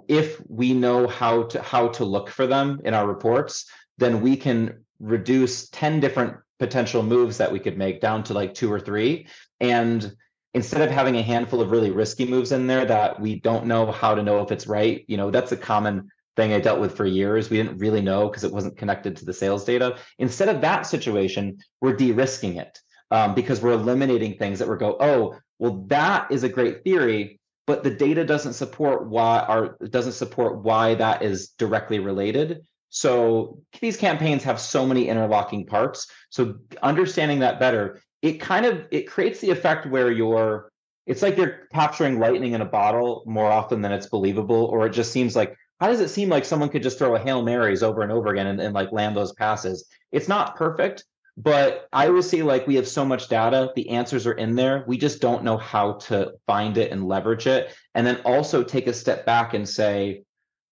if 0.08 0.40
we 0.48 0.72
know 0.72 1.06
how 1.06 1.44
to 1.44 1.62
how 1.62 1.88
to 1.88 2.04
look 2.04 2.28
for 2.28 2.46
them 2.46 2.80
in 2.84 2.94
our 2.94 3.06
reports, 3.06 3.66
then 3.98 4.20
we 4.20 4.36
can 4.36 4.84
reduce 5.00 5.68
ten 5.70 6.00
different 6.00 6.36
potential 6.58 7.02
moves 7.02 7.36
that 7.38 7.52
we 7.52 7.58
could 7.58 7.76
make 7.76 8.00
down 8.00 8.22
to 8.24 8.34
like 8.34 8.54
two 8.54 8.72
or 8.72 8.80
three, 8.80 9.26
and 9.60 10.14
instead 10.54 10.82
of 10.82 10.90
having 10.90 11.16
a 11.16 11.22
handful 11.22 11.60
of 11.60 11.72
really 11.72 11.90
risky 11.90 12.24
moves 12.24 12.52
in 12.52 12.66
there 12.66 12.84
that 12.84 13.20
we 13.20 13.40
don't 13.40 13.66
know 13.66 13.90
how 13.90 14.14
to 14.14 14.22
know 14.22 14.40
if 14.40 14.52
it's 14.52 14.68
right, 14.68 15.04
you 15.08 15.16
know, 15.16 15.30
that's 15.30 15.50
a 15.50 15.56
common 15.56 16.08
thing 16.36 16.52
I 16.52 16.60
dealt 16.60 16.80
with 16.80 16.96
for 16.96 17.04
years. 17.04 17.50
We 17.50 17.56
didn't 17.56 17.78
really 17.78 18.00
know 18.00 18.28
because 18.28 18.44
it 18.44 18.52
wasn't 18.52 18.76
connected 18.76 19.16
to 19.16 19.24
the 19.24 19.32
sales 19.32 19.64
data. 19.64 19.98
Instead 20.18 20.48
of 20.48 20.60
that 20.60 20.86
situation, 20.86 21.58
we're 21.80 21.96
de-risking 21.96 22.56
it 22.56 22.78
um, 23.10 23.34
because 23.34 23.60
we're 23.60 23.72
eliminating 23.72 24.38
things 24.38 24.60
that 24.60 24.68
we 24.68 24.76
go, 24.76 24.96
oh, 25.00 25.36
well, 25.58 25.84
that 25.88 26.30
is 26.30 26.44
a 26.44 26.48
great 26.48 26.84
theory, 26.84 27.40
but 27.66 27.82
the 27.82 27.90
data 27.90 28.24
doesn't 28.24 28.52
support 28.52 29.08
why 29.08 29.44
or 29.48 29.76
doesn't 29.88 30.12
support 30.12 30.62
why 30.62 30.94
that 30.94 31.22
is 31.22 31.48
directly 31.58 31.98
related. 31.98 32.64
So 32.90 33.60
these 33.80 33.96
campaigns 33.96 34.44
have 34.44 34.60
so 34.60 34.86
many 34.86 35.08
interlocking 35.08 35.66
parts. 35.66 36.06
So 36.30 36.56
understanding 36.82 37.40
that 37.40 37.58
better 37.58 38.00
it 38.24 38.40
kind 38.40 38.64
of 38.64 38.88
it 38.90 39.02
creates 39.02 39.40
the 39.40 39.50
effect 39.50 39.84
where 39.86 40.10
you're 40.10 40.70
it's 41.06 41.20
like 41.20 41.36
you're 41.36 41.68
capturing 41.74 42.18
lightning 42.18 42.54
in 42.54 42.62
a 42.62 42.64
bottle 42.64 43.22
more 43.26 43.52
often 43.52 43.82
than 43.82 43.92
it's 43.92 44.06
believable 44.06 44.64
or 44.64 44.86
it 44.86 44.94
just 44.94 45.12
seems 45.12 45.36
like 45.36 45.54
how 45.78 45.88
does 45.88 46.00
it 46.00 46.08
seem 46.08 46.30
like 46.30 46.46
someone 46.46 46.70
could 46.70 46.82
just 46.82 46.96
throw 46.96 47.14
a 47.14 47.18
hail 47.18 47.42
marys 47.42 47.82
over 47.82 48.00
and 48.00 48.10
over 48.10 48.28
again 48.28 48.46
and, 48.46 48.60
and 48.62 48.74
like 48.74 48.90
land 48.92 49.14
those 49.14 49.32
passes 49.34 49.86
it's 50.10 50.26
not 50.26 50.56
perfect 50.56 51.04
but 51.36 51.88
i 51.92 52.06
always 52.06 52.28
say 52.28 52.42
like 52.42 52.66
we 52.66 52.76
have 52.76 52.86
so 52.86 53.04
much 53.04 53.28
data 53.28 53.70
the 53.74 53.90
answers 53.90 54.26
are 54.26 54.34
in 54.34 54.54
there 54.54 54.84
we 54.86 54.96
just 54.96 55.20
don't 55.20 55.44
know 55.44 55.56
how 55.56 55.94
to 55.94 56.32
find 56.46 56.78
it 56.78 56.92
and 56.92 57.06
leverage 57.06 57.46
it 57.46 57.74
and 57.94 58.06
then 58.06 58.20
also 58.24 58.62
take 58.62 58.86
a 58.86 58.92
step 58.92 59.26
back 59.26 59.54
and 59.54 59.68
say 59.68 60.22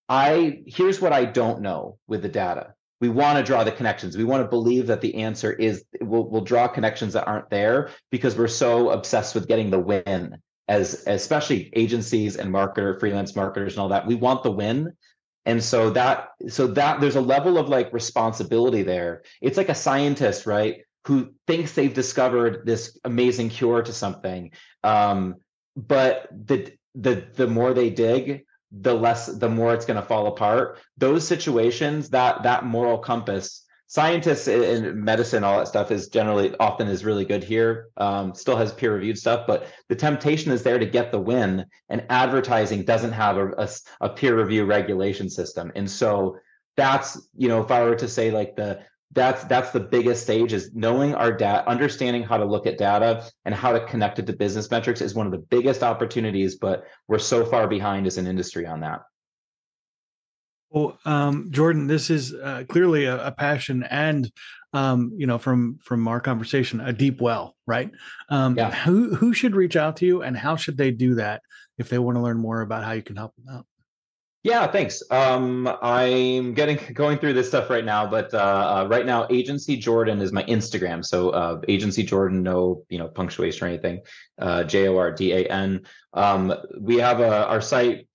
i 0.09 0.63
here's 0.67 1.01
what 1.01 1.13
i 1.13 1.25
don't 1.25 1.61
know 1.61 1.99
with 2.07 2.23
the 2.23 2.29
data 2.29 2.75
we 3.03 3.09
want 3.09 3.37
to 3.37 3.43
draw 3.43 3.65
the 3.65 3.73
connections. 3.73 4.17
We 4.17 4.23
want 4.23 4.45
to 4.45 4.49
believe 4.49 4.87
that 4.87 5.01
the 5.01 5.17
answer 5.17 5.53
is 5.53 5.85
we'll, 6.01 6.31
we'll 6.31 6.45
draw 6.45 6.69
connections 6.69 7.15
that 7.15 7.27
aren't 7.27 7.51
there 7.51 7.91
because 8.13 8.37
we're 8.37 8.47
so 8.47 8.91
obsessed 8.91 9.35
with 9.35 9.49
getting 9.49 9.71
the 9.71 9.81
win 9.81 10.37
as 10.69 11.03
especially 11.09 11.69
agencies 11.75 12.37
and 12.37 12.55
marketer 12.55 12.99
freelance 13.01 13.35
marketers 13.35 13.73
and 13.73 13.81
all 13.81 13.89
that. 13.89 14.07
We 14.07 14.15
want 14.15 14.45
the 14.45 14.53
win. 14.53 14.93
And 15.45 15.63
so 15.63 15.91
that 15.91 16.29
so 16.49 16.67
that 16.69 17.01
there's 17.01 17.17
a 17.17 17.21
level 17.21 17.59
of 17.59 17.69
like 17.69 17.93
responsibility 17.93 18.83
there. 18.83 19.23
It's 19.41 19.57
like 19.57 19.69
a 19.69 19.75
scientist, 19.75 20.47
right? 20.47 20.83
Who 21.07 21.33
thinks 21.47 21.73
they've 21.73 21.93
discovered 21.93 22.65
this 22.65 22.99
amazing 23.05 23.49
cure 23.49 23.83
to 23.83 23.93
something. 23.93 24.53
Um, 24.85 25.37
but 25.77 26.29
the 26.31 26.73
the 26.95 27.25
the 27.35 27.49
more 27.49 27.75
they 27.75 27.91
dig, 27.91 28.45
the 28.73 28.95
less 28.95 29.27
the 29.27 29.49
more 29.49 29.75
it's 29.75 29.85
going 29.85 30.01
to 30.01 30.07
fall 30.07 30.27
apart 30.29 30.79
those 30.97 31.27
situations 31.27 32.09
that 32.11 32.43
that 32.43 32.65
moral 32.65 32.99
compass 32.99 33.62
scientists 33.93 34.49
in 34.49 35.05
medicine 35.05 35.45
all 35.45 35.59
that 35.59 35.69
stuff 35.69 35.91
is 35.91 36.09
generally 36.09 36.55
often 36.59 36.89
is 36.89 37.05
really 37.05 37.27
good 37.27 37.45
here 37.45 37.89
um, 37.99 38.35
still 38.35 38.57
has 38.57 38.73
peer 38.73 38.95
reviewed 38.95 39.19
stuff 39.19 39.47
but 39.47 39.67
the 39.91 39.95
temptation 39.95 40.51
is 40.51 40.63
there 40.63 40.79
to 40.79 40.87
get 40.87 41.13
the 41.13 41.21
win 41.21 41.67
and 41.91 42.03
advertising 42.09 42.85
doesn't 42.85 43.13
have 43.13 43.37
a, 43.37 43.51
a, 43.59 43.69
a 44.01 44.09
peer 44.09 44.35
review 44.39 44.65
regulation 44.65 45.29
system. 45.29 45.71
And 45.75 45.91
so 45.91 46.39
that's 46.75 47.29
you 47.37 47.49
know 47.49 47.61
if 47.61 47.71
i 47.71 47.83
were 47.83 47.95
to 47.95 48.09
say 48.09 48.31
like 48.31 48.57
the 48.57 48.81
that's 49.13 49.45
that's 49.45 49.73
the 49.73 49.81
biggest 49.81 50.23
stage 50.23 50.55
is 50.55 50.71
knowing 50.75 51.15
our 51.15 51.31
data 51.31 51.69
understanding 51.69 52.23
how 52.23 52.39
to 52.39 52.47
look 52.47 52.67
at 52.67 52.79
data 52.79 53.29
and 53.45 53.55
how 53.55 53.73
to 53.73 53.85
connect 53.85 54.19
it 54.19 54.27
to 54.27 54.33
business 54.33 54.71
metrics 54.71 55.03
is 55.03 55.15
one 55.15 55.27
of 55.27 55.33
the 55.33 55.47
biggest 55.57 55.83
opportunities 55.83 56.57
but 56.57 56.85
we're 57.09 57.19
so 57.19 57.45
far 57.45 57.69
behind 57.69 58.07
as 58.07 58.17
an 58.17 58.27
industry 58.27 58.65
on 58.65 58.81
that 58.81 59.03
well 60.73 60.99
um, 61.05 61.49
jordan 61.51 61.87
this 61.87 62.11
is 62.11 62.35
uh, 62.35 62.65
clearly 62.69 63.05
a, 63.05 63.27
a, 63.27 63.33
passion 63.33 63.83
and 63.85 64.31
um, 64.73 65.13
you 65.17 65.27
know 65.27 65.39
from 65.39 65.79
from 65.83 66.07
our 66.09 66.21
conversation 66.21 66.81
a 66.81 66.93
deep 66.93 67.21
well 67.21 67.57
right 67.67 67.91
um, 68.31 68.57
yeah. 68.57 68.71
who 68.71 69.15
who 69.15 69.33
should 69.33 69.55
reach 69.55 69.77
out 69.77 69.97
to 69.97 70.07
you 70.07 70.23
and 70.23 70.37
how 70.37 70.57
should 70.57 70.77
they 70.77 70.91
do 70.91 71.15
that 71.15 71.43
if 71.79 71.89
they 71.89 71.99
want 71.99 72.17
to 72.17 72.23
learn 72.23 72.39
more 72.39 72.61
about 72.61 72.85
how 72.85 72.93
you 72.93 73.03
can 73.03 73.17
help 73.17 73.35
them 73.37 73.55
out 73.55 73.67
yeah, 74.45 74.67
thanks. 74.67 75.05
Um, 75.09 75.69
I'm 75.83 76.53
getting 76.53 76.77
going 76.95 77.19
through 77.19 77.35
this 77.35 77.47
stuff 77.47 77.71
right 77.71 77.85
now, 77.85 78.11
but 78.11 78.35
uh, 78.35 78.39
uh, 78.39 78.89
right 78.89 79.07
now, 79.07 79.25
Agency 79.31 79.77
Jordan 79.77 80.21
is 80.21 80.33
my 80.33 80.43
Instagram. 80.45 81.05
So 81.05 81.31
uh, 81.31 81.61
Agency 81.69 82.03
Jordan, 82.03 82.43
no, 82.43 82.83
you 82.89 82.99
know, 82.99 83.07
punctuation 83.07 83.65
or 83.65 83.71
anything. 83.71 84.01
Uh, 84.41 84.65
J 84.65 84.89
O 84.89 84.99
R 84.99 85.13
D 85.13 85.33
A 85.33 85.47
N. 85.47 85.83
Um, 86.13 86.53
we 86.81 86.97
have 86.97 87.21
a 87.21 87.47
our 87.47 87.61
site 87.61 88.09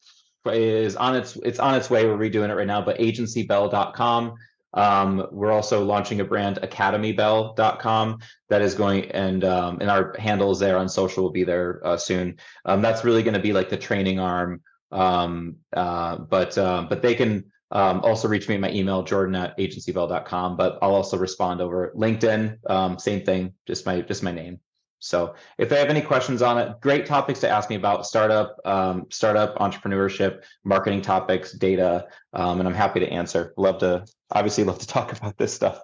is 0.50 0.96
on 0.96 1.16
its 1.16 1.36
it's 1.44 1.60
on 1.60 1.76
its 1.76 1.90
way. 1.90 2.06
We're 2.06 2.18
redoing 2.18 2.50
it 2.50 2.56
right 2.56 2.68
now, 2.68 2.82
but 2.82 2.98
agencybell.com. 3.00 4.36
Um, 4.74 5.28
we're 5.32 5.52
also 5.52 5.84
launching 5.84 6.20
a 6.20 6.26
brand 6.26 6.60
academybell.com 6.62 8.20
that 8.50 8.62
is 8.62 8.76
going 8.76 9.12
and 9.12 9.44
um, 9.44 9.80
and 9.82 9.90
our 9.90 10.16
handles 10.20 10.60
there 10.60 10.78
on 10.78 10.90
social 10.90 11.24
will 11.24 11.32
be 11.32 11.44
there 11.44 11.82
uh, 11.86 11.98
soon. 11.98 12.38
Um, 12.66 12.82
that's 12.82 13.04
really 13.04 13.24
going 13.24 13.34
to 13.34 13.40
be 13.40 13.54
like 13.54 13.70
the 13.70 13.78
training 13.78 14.20
arm 14.20 14.62
um, 14.92 15.58
uh, 15.76 16.18
but 16.18 16.58
uh, 16.58 16.86
but 16.90 17.02
they 17.02 17.16
can 17.16 17.46
um, 17.72 18.02
also 18.02 18.28
reach 18.28 18.48
me 18.48 18.56
at 18.56 18.62
my 18.62 18.72
email, 18.72 19.04
jordan 19.04 19.36
at 19.36 19.58
agencybell.com. 19.58 20.58
But 20.58 20.80
I'll 20.82 20.96
also 20.96 21.18
respond 21.18 21.62
over 21.62 21.94
LinkedIn. 21.96 22.60
Um, 22.70 23.00
same 23.00 23.26
thing, 23.26 23.54
just 23.66 23.86
my 23.86 24.02
just 24.02 24.24
my 24.24 24.32
name. 24.32 24.60
So 25.00 25.36
if 25.58 25.70
they 25.70 25.80
have 25.80 25.90
any 25.90 26.02
questions 26.02 26.42
on 26.42 26.58
it, 26.58 26.80
great 26.82 27.06
topics 27.06 27.40
to 27.42 27.50
ask 27.50 27.70
me 27.70 27.76
about 27.76 28.06
startup, 28.06 28.58
um, 28.66 29.06
startup 29.10 29.56
entrepreneurship, 29.58 30.44
marketing 30.64 31.02
topics, 31.02 31.54
data, 31.54 32.08
um, 32.34 32.60
and 32.60 32.68
I'm 32.68 32.76
happy 32.76 33.00
to 33.02 33.08
answer. 33.08 33.54
Love 33.58 33.78
to 33.80 34.06
obviously 34.32 34.64
love 34.64 34.80
to 34.80 34.88
talk 34.98 35.12
about 35.12 35.38
this 35.38 35.54
stuff. 35.54 35.80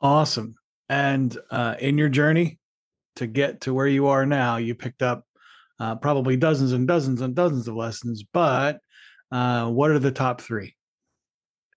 Awesome. 0.00 0.56
And 0.88 1.36
uh, 1.50 1.76
in 1.78 1.96
your 1.96 2.08
journey 2.08 2.58
to 3.16 3.26
get 3.26 3.62
to 3.62 3.74
where 3.74 3.86
you 3.86 4.08
are 4.08 4.26
now, 4.26 4.56
you 4.56 4.74
picked 4.74 5.02
up 5.02 5.24
uh, 5.80 5.96
probably 5.96 6.36
dozens 6.36 6.72
and 6.72 6.86
dozens 6.86 7.20
and 7.20 7.34
dozens 7.34 7.68
of 7.68 7.74
lessons. 7.74 8.22
But 8.22 8.80
uh, 9.30 9.70
what 9.70 9.90
are 9.90 9.98
the 9.98 10.12
top 10.12 10.40
three? 10.40 10.74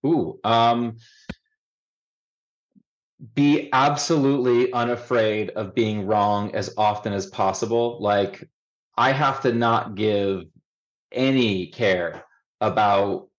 Ooh, 0.06 0.40
um, 0.44 0.98
be 3.34 3.70
absolutely 3.74 4.72
unafraid 4.74 5.52
of 5.52 5.74
being 5.74 6.06
wrong 6.06 6.54
as 6.54 6.74
often 6.78 7.14
as 7.14 7.28
possible. 7.28 7.98
Like 8.02 8.48
I 8.98 9.12
have 9.12 9.42
to 9.42 9.54
not 9.54 9.96
give 9.96 10.44
any 11.12 11.68
care 11.68 12.24
about 12.62 13.30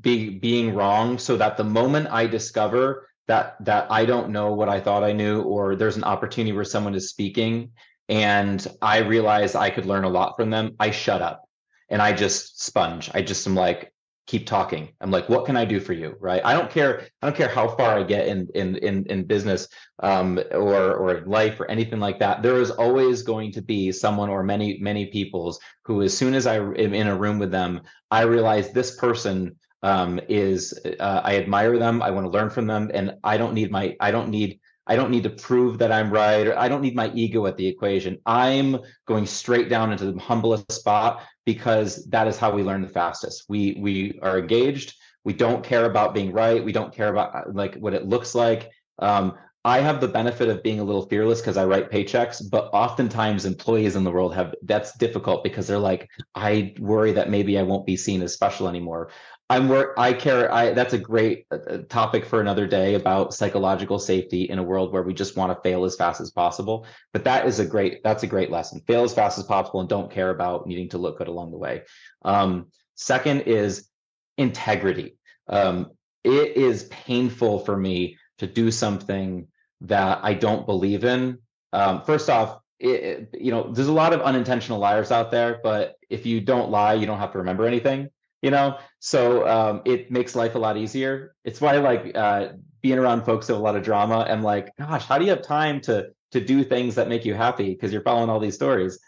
be, 0.00 0.30
being 0.30 0.74
wrong 0.74 1.18
so 1.18 1.36
that 1.36 1.56
the 1.56 1.64
moment 1.64 2.08
I 2.10 2.26
discover 2.26 3.08
that 3.26 3.56
that 3.64 3.90
I 3.90 4.04
don't 4.04 4.30
know 4.30 4.52
what 4.52 4.68
I 4.68 4.80
thought 4.80 5.02
I 5.02 5.12
knew 5.12 5.42
or 5.42 5.74
there's 5.74 5.96
an 5.96 6.04
opportunity 6.04 6.52
where 6.52 6.64
someone 6.64 6.94
is 6.94 7.10
speaking 7.10 7.72
and 8.08 8.64
I 8.80 8.98
realize 8.98 9.54
I 9.54 9.70
could 9.70 9.86
learn 9.86 10.04
a 10.04 10.08
lot 10.08 10.36
from 10.36 10.50
them, 10.50 10.76
I 10.78 10.90
shut 10.90 11.22
up 11.22 11.48
and 11.88 12.00
I 12.00 12.12
just 12.12 12.62
sponge. 12.62 13.10
I 13.14 13.22
just 13.22 13.46
am 13.46 13.54
like, 13.54 13.92
keep 14.26 14.46
talking. 14.46 14.88
I'm 15.00 15.10
like, 15.10 15.28
what 15.28 15.46
can 15.46 15.56
I 15.56 15.64
do 15.64 15.78
for 15.80 15.92
you? 15.92 16.16
Right. 16.20 16.42
I 16.44 16.52
don't 16.52 16.70
care. 16.70 17.02
I 17.22 17.26
don't 17.26 17.36
care 17.36 17.48
how 17.48 17.68
far 17.76 17.98
I 17.98 18.02
get 18.02 18.26
in 18.26 18.48
in 18.54 18.76
in, 18.76 19.06
in 19.06 19.24
business 19.24 19.68
um, 20.02 20.38
or 20.52 20.94
or 20.94 21.20
life 21.26 21.60
or 21.60 21.70
anything 21.70 22.00
like 22.00 22.18
that. 22.18 22.42
There 22.42 22.60
is 22.60 22.70
always 22.70 23.22
going 23.22 23.52
to 23.52 23.62
be 23.62 23.92
someone 23.92 24.28
or 24.28 24.42
many 24.42 24.78
many 24.80 25.06
peoples 25.06 25.58
who, 25.84 26.02
as 26.02 26.16
soon 26.16 26.34
as 26.34 26.46
I 26.46 26.56
am 26.56 26.94
in 26.94 27.06
a 27.06 27.16
room 27.16 27.38
with 27.38 27.50
them, 27.50 27.82
I 28.10 28.22
realize 28.22 28.72
this 28.72 28.96
person 28.96 29.56
um, 29.82 30.20
is 30.28 30.78
uh, 30.98 31.20
I 31.24 31.36
admire 31.36 31.78
them. 31.78 32.02
I 32.02 32.10
want 32.10 32.26
to 32.26 32.30
learn 32.30 32.50
from 32.50 32.66
them, 32.66 32.90
and 32.92 33.14
I 33.22 33.36
don't 33.36 33.54
need 33.54 33.70
my 33.70 33.96
I 34.00 34.10
don't 34.10 34.30
need 34.30 34.60
I 34.86 34.96
don't 34.96 35.10
need 35.10 35.24
to 35.24 35.30
prove 35.30 35.78
that 35.78 35.92
I'm 35.92 36.10
right, 36.10 36.46
or 36.46 36.58
I 36.58 36.68
don't 36.68 36.82
need 36.82 36.94
my 36.94 37.10
ego 37.14 37.46
at 37.46 37.56
the 37.56 37.66
equation. 37.66 38.18
I'm 38.26 38.78
going 39.06 39.26
straight 39.26 39.68
down 39.68 39.92
into 39.92 40.12
the 40.12 40.20
humblest 40.20 40.70
spot 40.70 41.22
because 41.44 42.04
that 42.06 42.28
is 42.28 42.38
how 42.38 42.52
we 42.52 42.62
learn 42.62 42.82
the 42.82 42.88
fastest. 42.88 43.44
We 43.48 43.76
we 43.80 44.18
are 44.22 44.38
engaged. 44.38 44.94
We 45.24 45.32
don't 45.32 45.64
care 45.64 45.86
about 45.86 46.14
being 46.14 46.32
right. 46.32 46.64
We 46.64 46.72
don't 46.72 46.94
care 46.94 47.08
about 47.08 47.34
uh, 47.34 47.42
like 47.52 47.74
what 47.76 47.94
it 47.94 48.06
looks 48.06 48.34
like. 48.34 48.70
Um, 49.00 49.34
I 49.66 49.80
have 49.80 50.00
the 50.00 50.06
benefit 50.06 50.48
of 50.48 50.62
being 50.62 50.78
a 50.78 50.84
little 50.84 51.08
fearless 51.08 51.40
because 51.40 51.56
I 51.56 51.64
write 51.64 51.90
paychecks, 51.90 52.40
but 52.48 52.70
oftentimes 52.72 53.44
employees 53.44 53.96
in 53.96 54.04
the 54.04 54.12
world 54.12 54.32
have 54.32 54.54
that's 54.62 54.96
difficult 54.96 55.42
because 55.42 55.66
they're 55.66 55.76
like, 55.76 56.08
I 56.36 56.72
worry 56.78 57.10
that 57.10 57.30
maybe 57.30 57.58
I 57.58 57.64
won't 57.64 57.84
be 57.84 57.96
seen 57.96 58.22
as 58.22 58.32
special 58.32 58.68
anymore. 58.68 59.10
I'm 59.48 59.68
work. 59.68 59.94
I 59.96 60.12
care. 60.12 60.52
I 60.52 60.72
that's 60.72 60.92
a 60.92 60.98
great 60.98 61.46
uh, 61.52 61.56
uh, 61.56 61.78
topic 61.88 62.24
for 62.26 62.40
another 62.40 62.66
day 62.66 62.94
about 62.94 63.32
psychological 63.32 63.98
safety 63.98 64.42
in 64.44 64.58
a 64.58 64.62
world 64.62 64.92
where 64.92 65.04
we 65.04 65.14
just 65.14 65.36
want 65.36 65.56
to 65.56 65.68
fail 65.68 65.84
as 65.84 65.94
fast 65.94 66.20
as 66.20 66.32
possible. 66.32 66.84
But 67.12 67.22
that 67.24 67.46
is 67.46 67.60
a 67.60 67.66
great. 67.66 68.02
That's 68.02 68.24
a 68.24 68.26
great 68.26 68.50
lesson. 68.50 68.80
Fail 68.88 69.04
as 69.04 69.14
fast 69.14 69.38
as 69.38 69.44
possible 69.44 69.80
and 69.80 69.88
don't 69.88 70.10
care 70.10 70.30
about 70.30 70.66
needing 70.66 70.88
to 70.90 70.98
look 70.98 71.18
good 71.18 71.28
along 71.28 71.52
the 71.52 71.58
way. 71.58 71.82
Um, 72.24 72.66
second 72.96 73.42
is 73.42 73.88
integrity. 74.36 75.16
Um, 75.48 75.92
it 76.24 76.56
is 76.56 76.84
painful 76.84 77.60
for 77.60 77.76
me 77.76 78.18
to 78.38 78.48
do 78.48 78.72
something 78.72 79.46
that 79.82 80.18
I 80.24 80.34
don't 80.34 80.66
believe 80.66 81.04
in. 81.04 81.38
Um, 81.72 82.02
first 82.02 82.28
off, 82.28 82.58
it, 82.80 83.28
you 83.32 83.52
know, 83.52 83.72
there's 83.72 83.86
a 83.86 83.92
lot 83.92 84.12
of 84.12 84.22
unintentional 84.22 84.80
liars 84.80 85.12
out 85.12 85.30
there, 85.30 85.60
but 85.62 85.94
if 86.10 86.26
you 86.26 86.40
don't 86.40 86.70
lie, 86.70 86.94
you 86.94 87.06
don't 87.06 87.20
have 87.20 87.32
to 87.32 87.38
remember 87.38 87.64
anything 87.64 88.10
you 88.46 88.52
know? 88.52 88.78
So 89.00 89.46
um, 89.48 89.82
it 89.84 90.08
makes 90.08 90.36
life 90.36 90.54
a 90.54 90.58
lot 90.58 90.76
easier. 90.76 91.34
It's 91.44 91.60
why 91.60 91.76
like 91.78 92.12
uh, 92.14 92.50
being 92.80 92.98
around 92.98 93.24
folks 93.24 93.48
with 93.48 93.58
a 93.58 93.60
lot 93.60 93.74
of 93.74 93.82
drama 93.82 94.20
and 94.28 94.44
like 94.44 94.70
gosh 94.78 95.04
how 95.04 95.18
do 95.18 95.24
you 95.24 95.30
have 95.30 95.42
time 95.42 95.80
to 95.82 95.94
to 96.30 96.40
do 96.40 96.62
things 96.62 96.94
that 96.94 97.08
make 97.08 97.24
you 97.24 97.34
happy? 97.34 97.70
Because 97.70 97.92
you're 97.92 98.02
following 98.02 98.30
all 98.30 98.38
these 98.38 98.54
stories. 98.54 99.00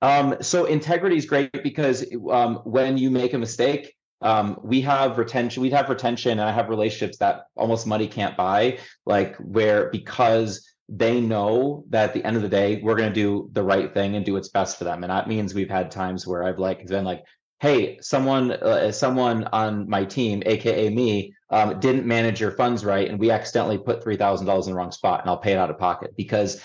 Um, 0.00 0.36
so 0.40 0.64
integrity 0.64 1.16
is 1.18 1.26
great 1.26 1.62
because 1.62 2.06
um, 2.30 2.56
when 2.64 2.96
you 2.96 3.10
make 3.10 3.34
a 3.34 3.38
mistake 3.38 3.94
um, 4.22 4.58
we 4.62 4.80
have 4.82 5.18
retention 5.18 5.62
we 5.62 5.70
have 5.70 5.88
retention 5.88 6.32
and 6.32 6.42
i 6.42 6.52
have 6.52 6.68
relationships 6.68 7.16
that 7.18 7.44
almost 7.56 7.86
money 7.86 8.06
can't 8.06 8.36
buy 8.36 8.78
like 9.06 9.34
where 9.36 9.88
because 9.90 10.50
they 10.90 11.20
know 11.20 11.84
that 11.88 12.08
at 12.08 12.14
the 12.14 12.24
end 12.24 12.36
of 12.36 12.42
the 12.42 12.48
day 12.48 12.80
we're 12.82 12.96
going 12.96 13.08
to 13.08 13.14
do 13.14 13.48
the 13.52 13.62
right 13.62 13.94
thing 13.94 14.16
and 14.16 14.26
do 14.26 14.34
what's 14.34 14.48
best 14.48 14.76
for 14.76 14.84
them. 14.84 15.04
And 15.04 15.10
that 15.10 15.28
means 15.28 15.54
we've 15.54 15.70
had 15.70 15.90
times 15.90 16.26
where 16.26 16.42
i've 16.42 16.58
like 16.58 16.86
been 16.86 17.04
like 17.04 17.22
hey, 17.60 17.98
someone 18.00 18.52
uh, 18.52 18.90
someone 18.90 19.44
on 19.52 19.88
my 19.88 20.04
team, 20.04 20.42
aka 20.46 20.88
me, 20.88 21.34
um, 21.50 21.78
didn't 21.78 22.06
manage 22.06 22.40
your 22.40 22.52
funds 22.52 22.84
right, 22.84 23.08
and 23.08 23.18
we 23.18 23.30
accidentally 23.30 23.78
put 23.78 24.02
three 24.02 24.16
thousand 24.16 24.46
dollars 24.46 24.66
in 24.66 24.72
the 24.72 24.78
wrong 24.78 24.92
spot, 24.92 25.20
and 25.20 25.30
I'll 25.30 25.38
pay 25.38 25.52
it 25.52 25.58
out 25.58 25.70
of 25.70 25.78
pocket 25.78 26.16
because 26.16 26.62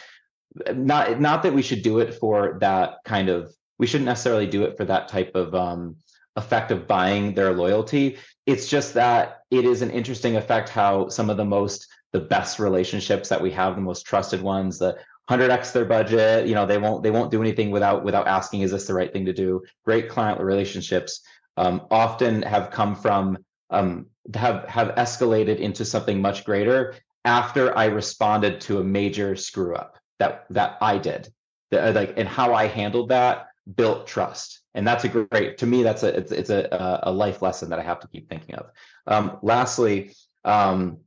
uh, 0.66 0.74
not 0.74 1.20
not 1.20 1.44
that 1.44 1.54
we 1.54 1.62
should 1.62 1.84
do 1.84 2.00
it 2.00 2.16
for 2.16 2.58
that 2.62 2.98
kind 3.06 3.30
of 3.30 3.54
we 3.78 3.88
shouldn't 3.88 4.06
necessarily 4.06 4.48
do 4.48 4.64
it 4.64 4.78
for 4.78 4.86
that 4.86 5.10
type 5.10 5.36
of 5.36 5.54
um, 5.54 5.98
effect 6.38 6.72
of 6.72 6.88
buying 6.88 7.34
their 7.34 7.54
loyalty. 7.54 8.18
It's 8.46 8.70
just 8.70 8.94
that 8.94 9.42
it 9.52 9.66
is 9.66 9.82
an 9.82 9.92
interesting 9.92 10.38
effect 10.38 10.70
how 10.70 11.10
some 11.10 11.30
of 11.30 11.38
the 11.38 11.46
most 11.46 11.88
the 12.14 12.20
best 12.22 12.60
relationships 12.60 13.28
that 13.28 13.42
we 13.42 13.52
have, 13.52 13.76
the 13.76 13.82
most 13.82 14.06
trusted 14.06 14.42
ones, 14.42 14.80
the 14.80 14.98
100x 15.30 15.72
their 15.72 15.86
budget 15.86 16.48
you 16.48 16.54
know 16.54 16.66
they 16.66 16.78
won't 16.78 17.02
they 17.02 17.12
won't 17.12 17.32
do 17.32 17.42
anything 17.42 17.72
without 17.72 18.04
without 18.04 18.28
asking 18.28 18.62
is 18.62 18.72
this 18.72 18.88
the 18.88 18.94
right 18.94 19.12
thing 19.12 19.26
to 19.26 19.34
do? 19.34 19.62
Great 19.84 20.10
client 20.10 20.40
relationships 20.40 21.22
um, 21.58 21.88
often 21.90 22.42
have 22.42 22.72
come 22.72 22.96
from 22.96 23.38
um, 23.70 24.08
have 24.34 24.66
have 24.66 24.90
escalated 24.96 25.58
into 25.58 25.86
something 25.86 26.22
much 26.22 26.46
greater 26.46 26.96
after 27.24 27.76
i 27.78 27.86
responded 27.86 28.62
to 28.62 28.80
a 28.80 28.84
major 28.84 29.36
screw 29.36 29.76
up 29.76 29.98
that 30.20 30.46
that 30.50 30.78
i 30.82 30.98
did. 30.98 31.32
The, 31.72 31.90
uh, 31.90 31.92
like 31.94 32.14
and 32.18 32.28
how 32.28 32.54
i 32.54 32.68
handled 32.68 33.10
that 33.10 33.48
built 33.76 34.06
trust. 34.06 34.62
And 34.76 34.88
that's 34.88 35.06
a 35.06 35.10
great 35.10 35.58
to 35.60 35.66
me 35.66 35.82
that's 35.84 36.04
a 36.04 36.16
it's, 36.16 36.32
it's 36.32 36.50
a 36.52 37.00
a 37.04 37.12
life 37.12 37.42
lesson 37.42 37.70
that 37.70 37.80
i 37.80 37.84
have 37.84 38.00
to 38.02 38.08
keep 38.08 38.30
thinking 38.30 38.56
of. 38.56 38.70
Um, 39.08 39.40
lastly 39.42 40.14
um, 40.44 41.00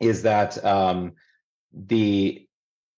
is 0.00 0.22
that 0.22 0.62
um, 0.64 1.12
the 1.72 2.43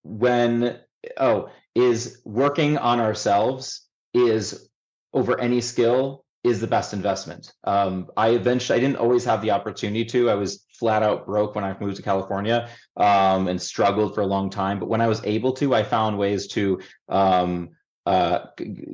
when 0.07 0.79
oh 1.17 1.49
is 1.75 2.21
working 2.25 2.77
on 2.77 2.99
ourselves 2.99 3.87
is 4.13 4.69
over 5.13 5.39
any 5.39 5.61
skill 5.61 6.25
is 6.43 6.61
the 6.61 6.67
best 6.67 6.93
investment. 6.93 7.51
Um, 7.63 8.07
I 8.15 8.29
eventually 8.29 8.77
I 8.77 8.81
didn't 8.81 8.97
always 8.97 9.25
have 9.25 9.41
the 9.41 9.51
opportunity 9.51 10.05
to. 10.05 10.29
I 10.29 10.35
was 10.35 10.65
flat 10.79 11.03
out 11.03 11.25
broke 11.25 11.55
when 11.55 11.63
I 11.63 11.75
moved 11.79 11.97
to 11.97 12.01
California 12.01 12.69
um, 12.95 13.47
and 13.47 13.61
struggled 13.61 14.15
for 14.15 14.21
a 14.21 14.25
long 14.25 14.49
time. 14.49 14.79
But 14.79 14.89
when 14.89 15.01
I 15.01 15.07
was 15.07 15.23
able 15.25 15.51
to, 15.53 15.75
I 15.75 15.83
found 15.83 16.17
ways 16.17 16.47
to 16.49 16.79
um, 17.09 17.69
uh, 18.05 18.45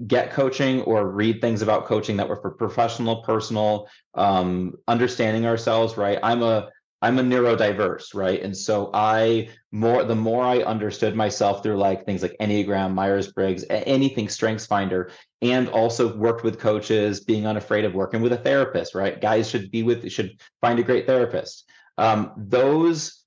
get 0.07 0.31
coaching 0.31 0.81
or 0.81 1.09
read 1.09 1.41
things 1.41 1.61
about 1.61 1.85
coaching 1.85 2.17
that 2.17 2.27
were 2.27 2.41
for 2.41 2.51
professional, 2.51 3.21
personal, 3.23 3.87
um, 4.15 4.73
understanding 4.87 5.45
ourselves. 5.45 5.97
Right. 5.97 6.17
I'm 6.23 6.41
a 6.41 6.69
I'm 7.03 7.19
a 7.19 7.21
neurodiverse, 7.21 8.15
right? 8.15 8.41
And 8.41 8.55
so 8.55 8.89
I 8.93 9.49
more 9.73 10.05
the 10.05 10.15
more 10.15 10.45
I 10.45 10.59
understood 10.59 11.17
myself 11.17 11.61
through 11.61 11.75
like 11.75 12.05
things 12.05 12.21
like 12.21 12.33
Enneagram, 12.39 12.93
Myers 12.93 13.29
Briggs, 13.33 13.65
anything 13.69 14.29
Strengths 14.29 14.65
Finder, 14.65 15.11
and 15.41 15.67
also 15.67 16.15
worked 16.15 16.45
with 16.45 16.59
coaches, 16.59 17.19
being 17.19 17.45
unafraid 17.45 17.83
of 17.83 17.93
working 17.93 18.21
with 18.21 18.31
a 18.31 18.37
therapist, 18.37 18.95
right? 18.95 19.19
Guys 19.19 19.49
should 19.49 19.69
be 19.69 19.83
with 19.83 20.09
should 20.09 20.39
find 20.61 20.79
a 20.79 20.83
great 20.83 21.05
therapist. 21.05 21.69
Um, 21.97 22.31
those 22.37 23.25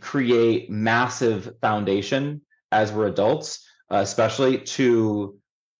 create 0.00 0.68
massive 0.68 1.54
foundation 1.60 2.40
as 2.72 2.90
we're 2.90 3.06
adults, 3.06 3.64
uh, 3.88 3.98
especially 3.98 4.58
to 4.58 5.38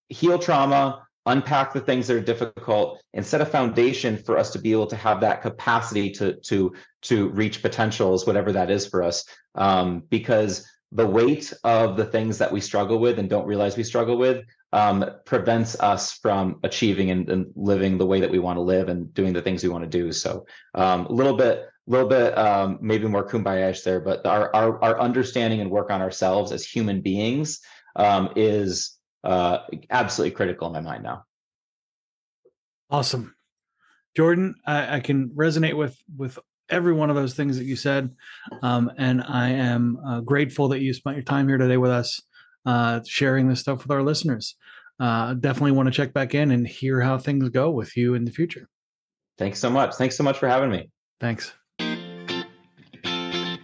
heal 0.09 0.39
trauma, 0.39 1.02
unpack 1.27 1.73
the 1.73 1.81
things 1.81 2.07
that 2.07 2.17
are 2.17 2.21
difficult 2.21 3.01
and 3.15 3.25
set 3.25 3.41
a 3.41 3.47
foundation 3.47 4.17
for 4.17 4.37
us 4.37 4.51
to 4.53 4.59
be 4.59 4.73
able 4.73 4.87
to 4.87 4.97
have 4.97 5.21
that 5.21 5.43
capacity 5.43 6.11
to 6.11 6.35
to 6.41 6.73
to 7.03 7.29
reach 7.31 7.63
potentials 7.63 8.27
whatever 8.27 8.53
that 8.53 8.71
is 8.71 8.87
for 8.87 9.03
us. 9.03 9.25
Um, 9.55 10.03
because 10.09 10.67
the 10.91 11.07
weight 11.07 11.53
of 11.65 11.97
the 11.97 12.05
things 12.05 12.39
that 12.39 12.53
we 12.53 12.61
struggle 12.61 12.99
with 12.99 13.19
and 13.19 13.29
don't 13.31 13.47
realize 13.47 13.77
we 13.77 13.85
struggle 13.85 14.17
with 14.19 14.45
um, 14.73 15.05
prevents 15.25 15.79
us 15.81 16.13
from 16.13 16.59
achieving 16.63 17.11
and, 17.11 17.29
and, 17.29 17.47
living 17.57 17.99
the 17.99 18.07
way 18.07 18.21
that 18.21 18.31
we 18.31 18.39
want 18.39 18.57
to 18.57 18.63
live 18.63 18.89
and 18.89 19.13
doing 19.15 19.33
the 19.33 19.43
things 19.43 19.63
we 19.63 19.69
want 19.69 19.85
to 19.85 19.91
do. 19.91 20.13
So 20.13 20.47
um, 20.75 21.07
a 21.07 21.13
little 21.13 21.37
bit 21.37 21.67
a 21.89 21.91
little 21.91 22.09
bit 22.09 22.37
um, 22.39 22.79
maybe 22.81 23.09
more 23.09 23.27
kumbaya 23.27 23.83
there 23.83 24.01
but 24.01 24.25
our, 24.25 24.55
our 24.55 24.83
our 24.83 25.01
understanding 25.01 25.61
and 25.61 25.71
work 25.71 25.91
on 25.91 26.01
ourselves 26.01 26.53
as 26.53 26.65
human 26.65 27.01
beings 27.01 27.61
um, 27.97 28.31
is 28.37 28.99
uh, 29.25 29.59
absolutely 29.91 30.35
critical 30.35 30.67
in 30.69 30.73
my 30.73 30.81
mind 30.81 31.03
now. 31.03 31.25
Awesome, 32.91 33.35
Jordan. 34.17 34.55
I, 34.67 34.97
I, 34.97 35.01
can 35.01 35.31
resonate 35.31 35.77
with 35.77 35.97
with 36.17 36.39
every 36.69 36.93
one 36.93 37.09
of 37.09 37.17
those 37.17 37.35
things 37.35 37.57
that 37.57 37.65
you 37.65 37.77
said, 37.77 38.15
um, 38.63 38.91
and 38.99 39.23
I 39.23 39.51
am 39.51 39.99
uh, 40.07 40.21
grateful 40.21 40.69
that 40.69 40.81
you 40.81 40.93
spent 40.93 41.17
your 41.17 41.25
time 41.25 41.49
here 41.49 41.59
today 41.59 41.79
with 41.79 41.91
us, 41.91 42.21
uh, 42.67 43.01
sharing 43.07 43.49
this 43.49 43.61
stuff 43.61 43.83
with 43.83 43.91
our 43.91 44.03
listeners. 44.03 44.57
Uh, 45.01 45.35
definitely 45.35 45.73
want 45.73 45.87
to 45.87 45.93
check 45.93 46.13
back 46.13 46.35
in 46.35 46.51
and 46.51 46.67
hear 46.67 47.01
how 47.01 47.19
things 47.19 47.49
go 47.49 47.71
with 47.71 47.97
you 47.97 48.15
in 48.15 48.25
the 48.25 48.31
future. 48.31 48.69
Thanks 49.39 49.59
so 49.59 49.71
much. 49.71 49.95
Thanks 49.95 50.17
so 50.17 50.23
much 50.23 50.39
for 50.39 50.49
having 50.49 50.71
me. 50.71 50.91
Thanks. 51.19 51.53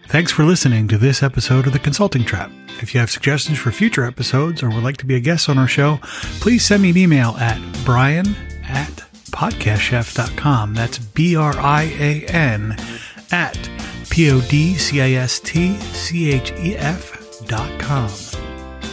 Thanks 0.09 0.31
for 0.31 0.43
listening 0.43 0.87
to 0.87 0.97
this 0.97 1.21
episode 1.21 1.67
of 1.67 1.73
The 1.73 1.77
Consulting 1.77 2.25
Trap. 2.25 2.51
If 2.81 2.95
you 2.95 2.99
have 2.99 3.11
suggestions 3.11 3.59
for 3.59 3.71
future 3.71 4.03
episodes 4.03 4.63
or 4.63 4.69
would 4.69 4.83
like 4.83 4.97
to 4.97 5.05
be 5.05 5.13
a 5.15 5.19
guest 5.19 5.47
on 5.49 5.59
our 5.59 5.67
show, 5.67 5.99
please 6.41 6.65
send 6.65 6.81
me 6.81 6.89
an 6.89 6.97
email 6.97 7.37
at 7.37 7.61
brian 7.85 8.25
at 8.63 9.03
podcastchef.com. 9.29 10.73
That's 10.73 10.97
B 10.97 11.35
R 11.35 11.53
I 11.55 11.83
A 11.99 12.25
N 12.25 12.75
at 13.31 13.69
P 14.09 14.31
O 14.31 14.41
D 14.41 14.73
C 14.73 14.99
I 14.99 15.11
S 15.11 15.39
T 15.39 15.77
C 15.77 16.31
H 16.31 16.53
E 16.53 16.75
F 16.75 17.45
dot 17.45 17.79
com. 17.79 18.09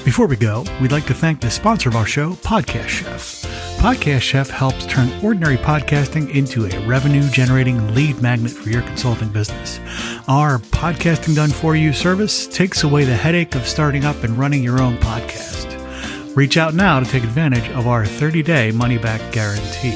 Before 0.05 0.27
we 0.27 0.37
go, 0.37 0.65
we'd 0.83 0.93
like 0.93 1.07
to 1.07 1.15
thank 1.15 1.41
the 1.41 1.51
sponsor 1.51 1.89
of 1.89 1.97
our 1.97 2.07
show, 2.07 2.35
Podcast 2.35 2.89
Chef. 2.89 3.43
Podcast 3.79 4.21
Chef 4.21 4.51
helps 4.51 4.87
turn 4.87 5.11
ordinary 5.25 5.57
podcasting 5.57 6.33
into 6.35 6.67
a 6.67 6.87
revenue 6.87 7.29
generating 7.31 7.95
lead 7.95 8.21
magnet 8.21 8.53
for 8.53 8.69
your 8.69 8.83
consulting 8.83 9.31
business. 9.31 9.81
Our 10.29 10.59
podcasting 10.59 11.37
done 11.37 11.51
for 11.51 11.77
you 11.77 11.93
service 11.93 12.49
takes 12.49 12.83
away 12.83 13.05
the 13.05 13.15
headache 13.15 13.55
of 13.55 13.65
starting 13.65 14.05
up 14.05 14.25
and 14.25 14.37
running 14.37 14.61
your 14.61 14.81
own 14.81 14.97
podcast. 14.97 16.35
Reach 16.35 16.57
out 16.57 16.75
now 16.75 16.99
to 16.99 17.07
take 17.07 17.23
advantage 17.23 17.69
of 17.71 17.87
our 17.87 18.05
30 18.05 18.43
day 18.43 18.73
money 18.73 18.99
back 18.99 19.21
guarantee. 19.33 19.95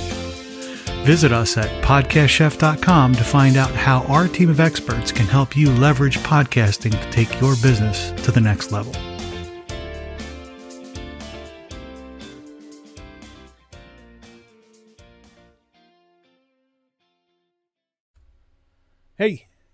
Visit 1.04 1.32
us 1.32 1.56
at 1.56 1.82
podcastchef.com 1.82 3.14
to 3.16 3.24
find 3.24 3.56
out 3.56 3.72
how 3.72 4.04
our 4.04 4.28
team 4.28 4.50
of 4.50 4.60
experts 4.60 5.10
can 5.10 5.26
help 5.26 5.56
you 5.56 5.68
leverage 5.72 6.18
podcasting 6.18 6.92
to 6.92 7.10
take 7.10 7.40
your 7.40 7.56
business 7.56 8.12
to 8.22 8.30
the 8.30 8.40
next 8.40 8.70
level. 8.70 8.94
Hey, 19.16 19.49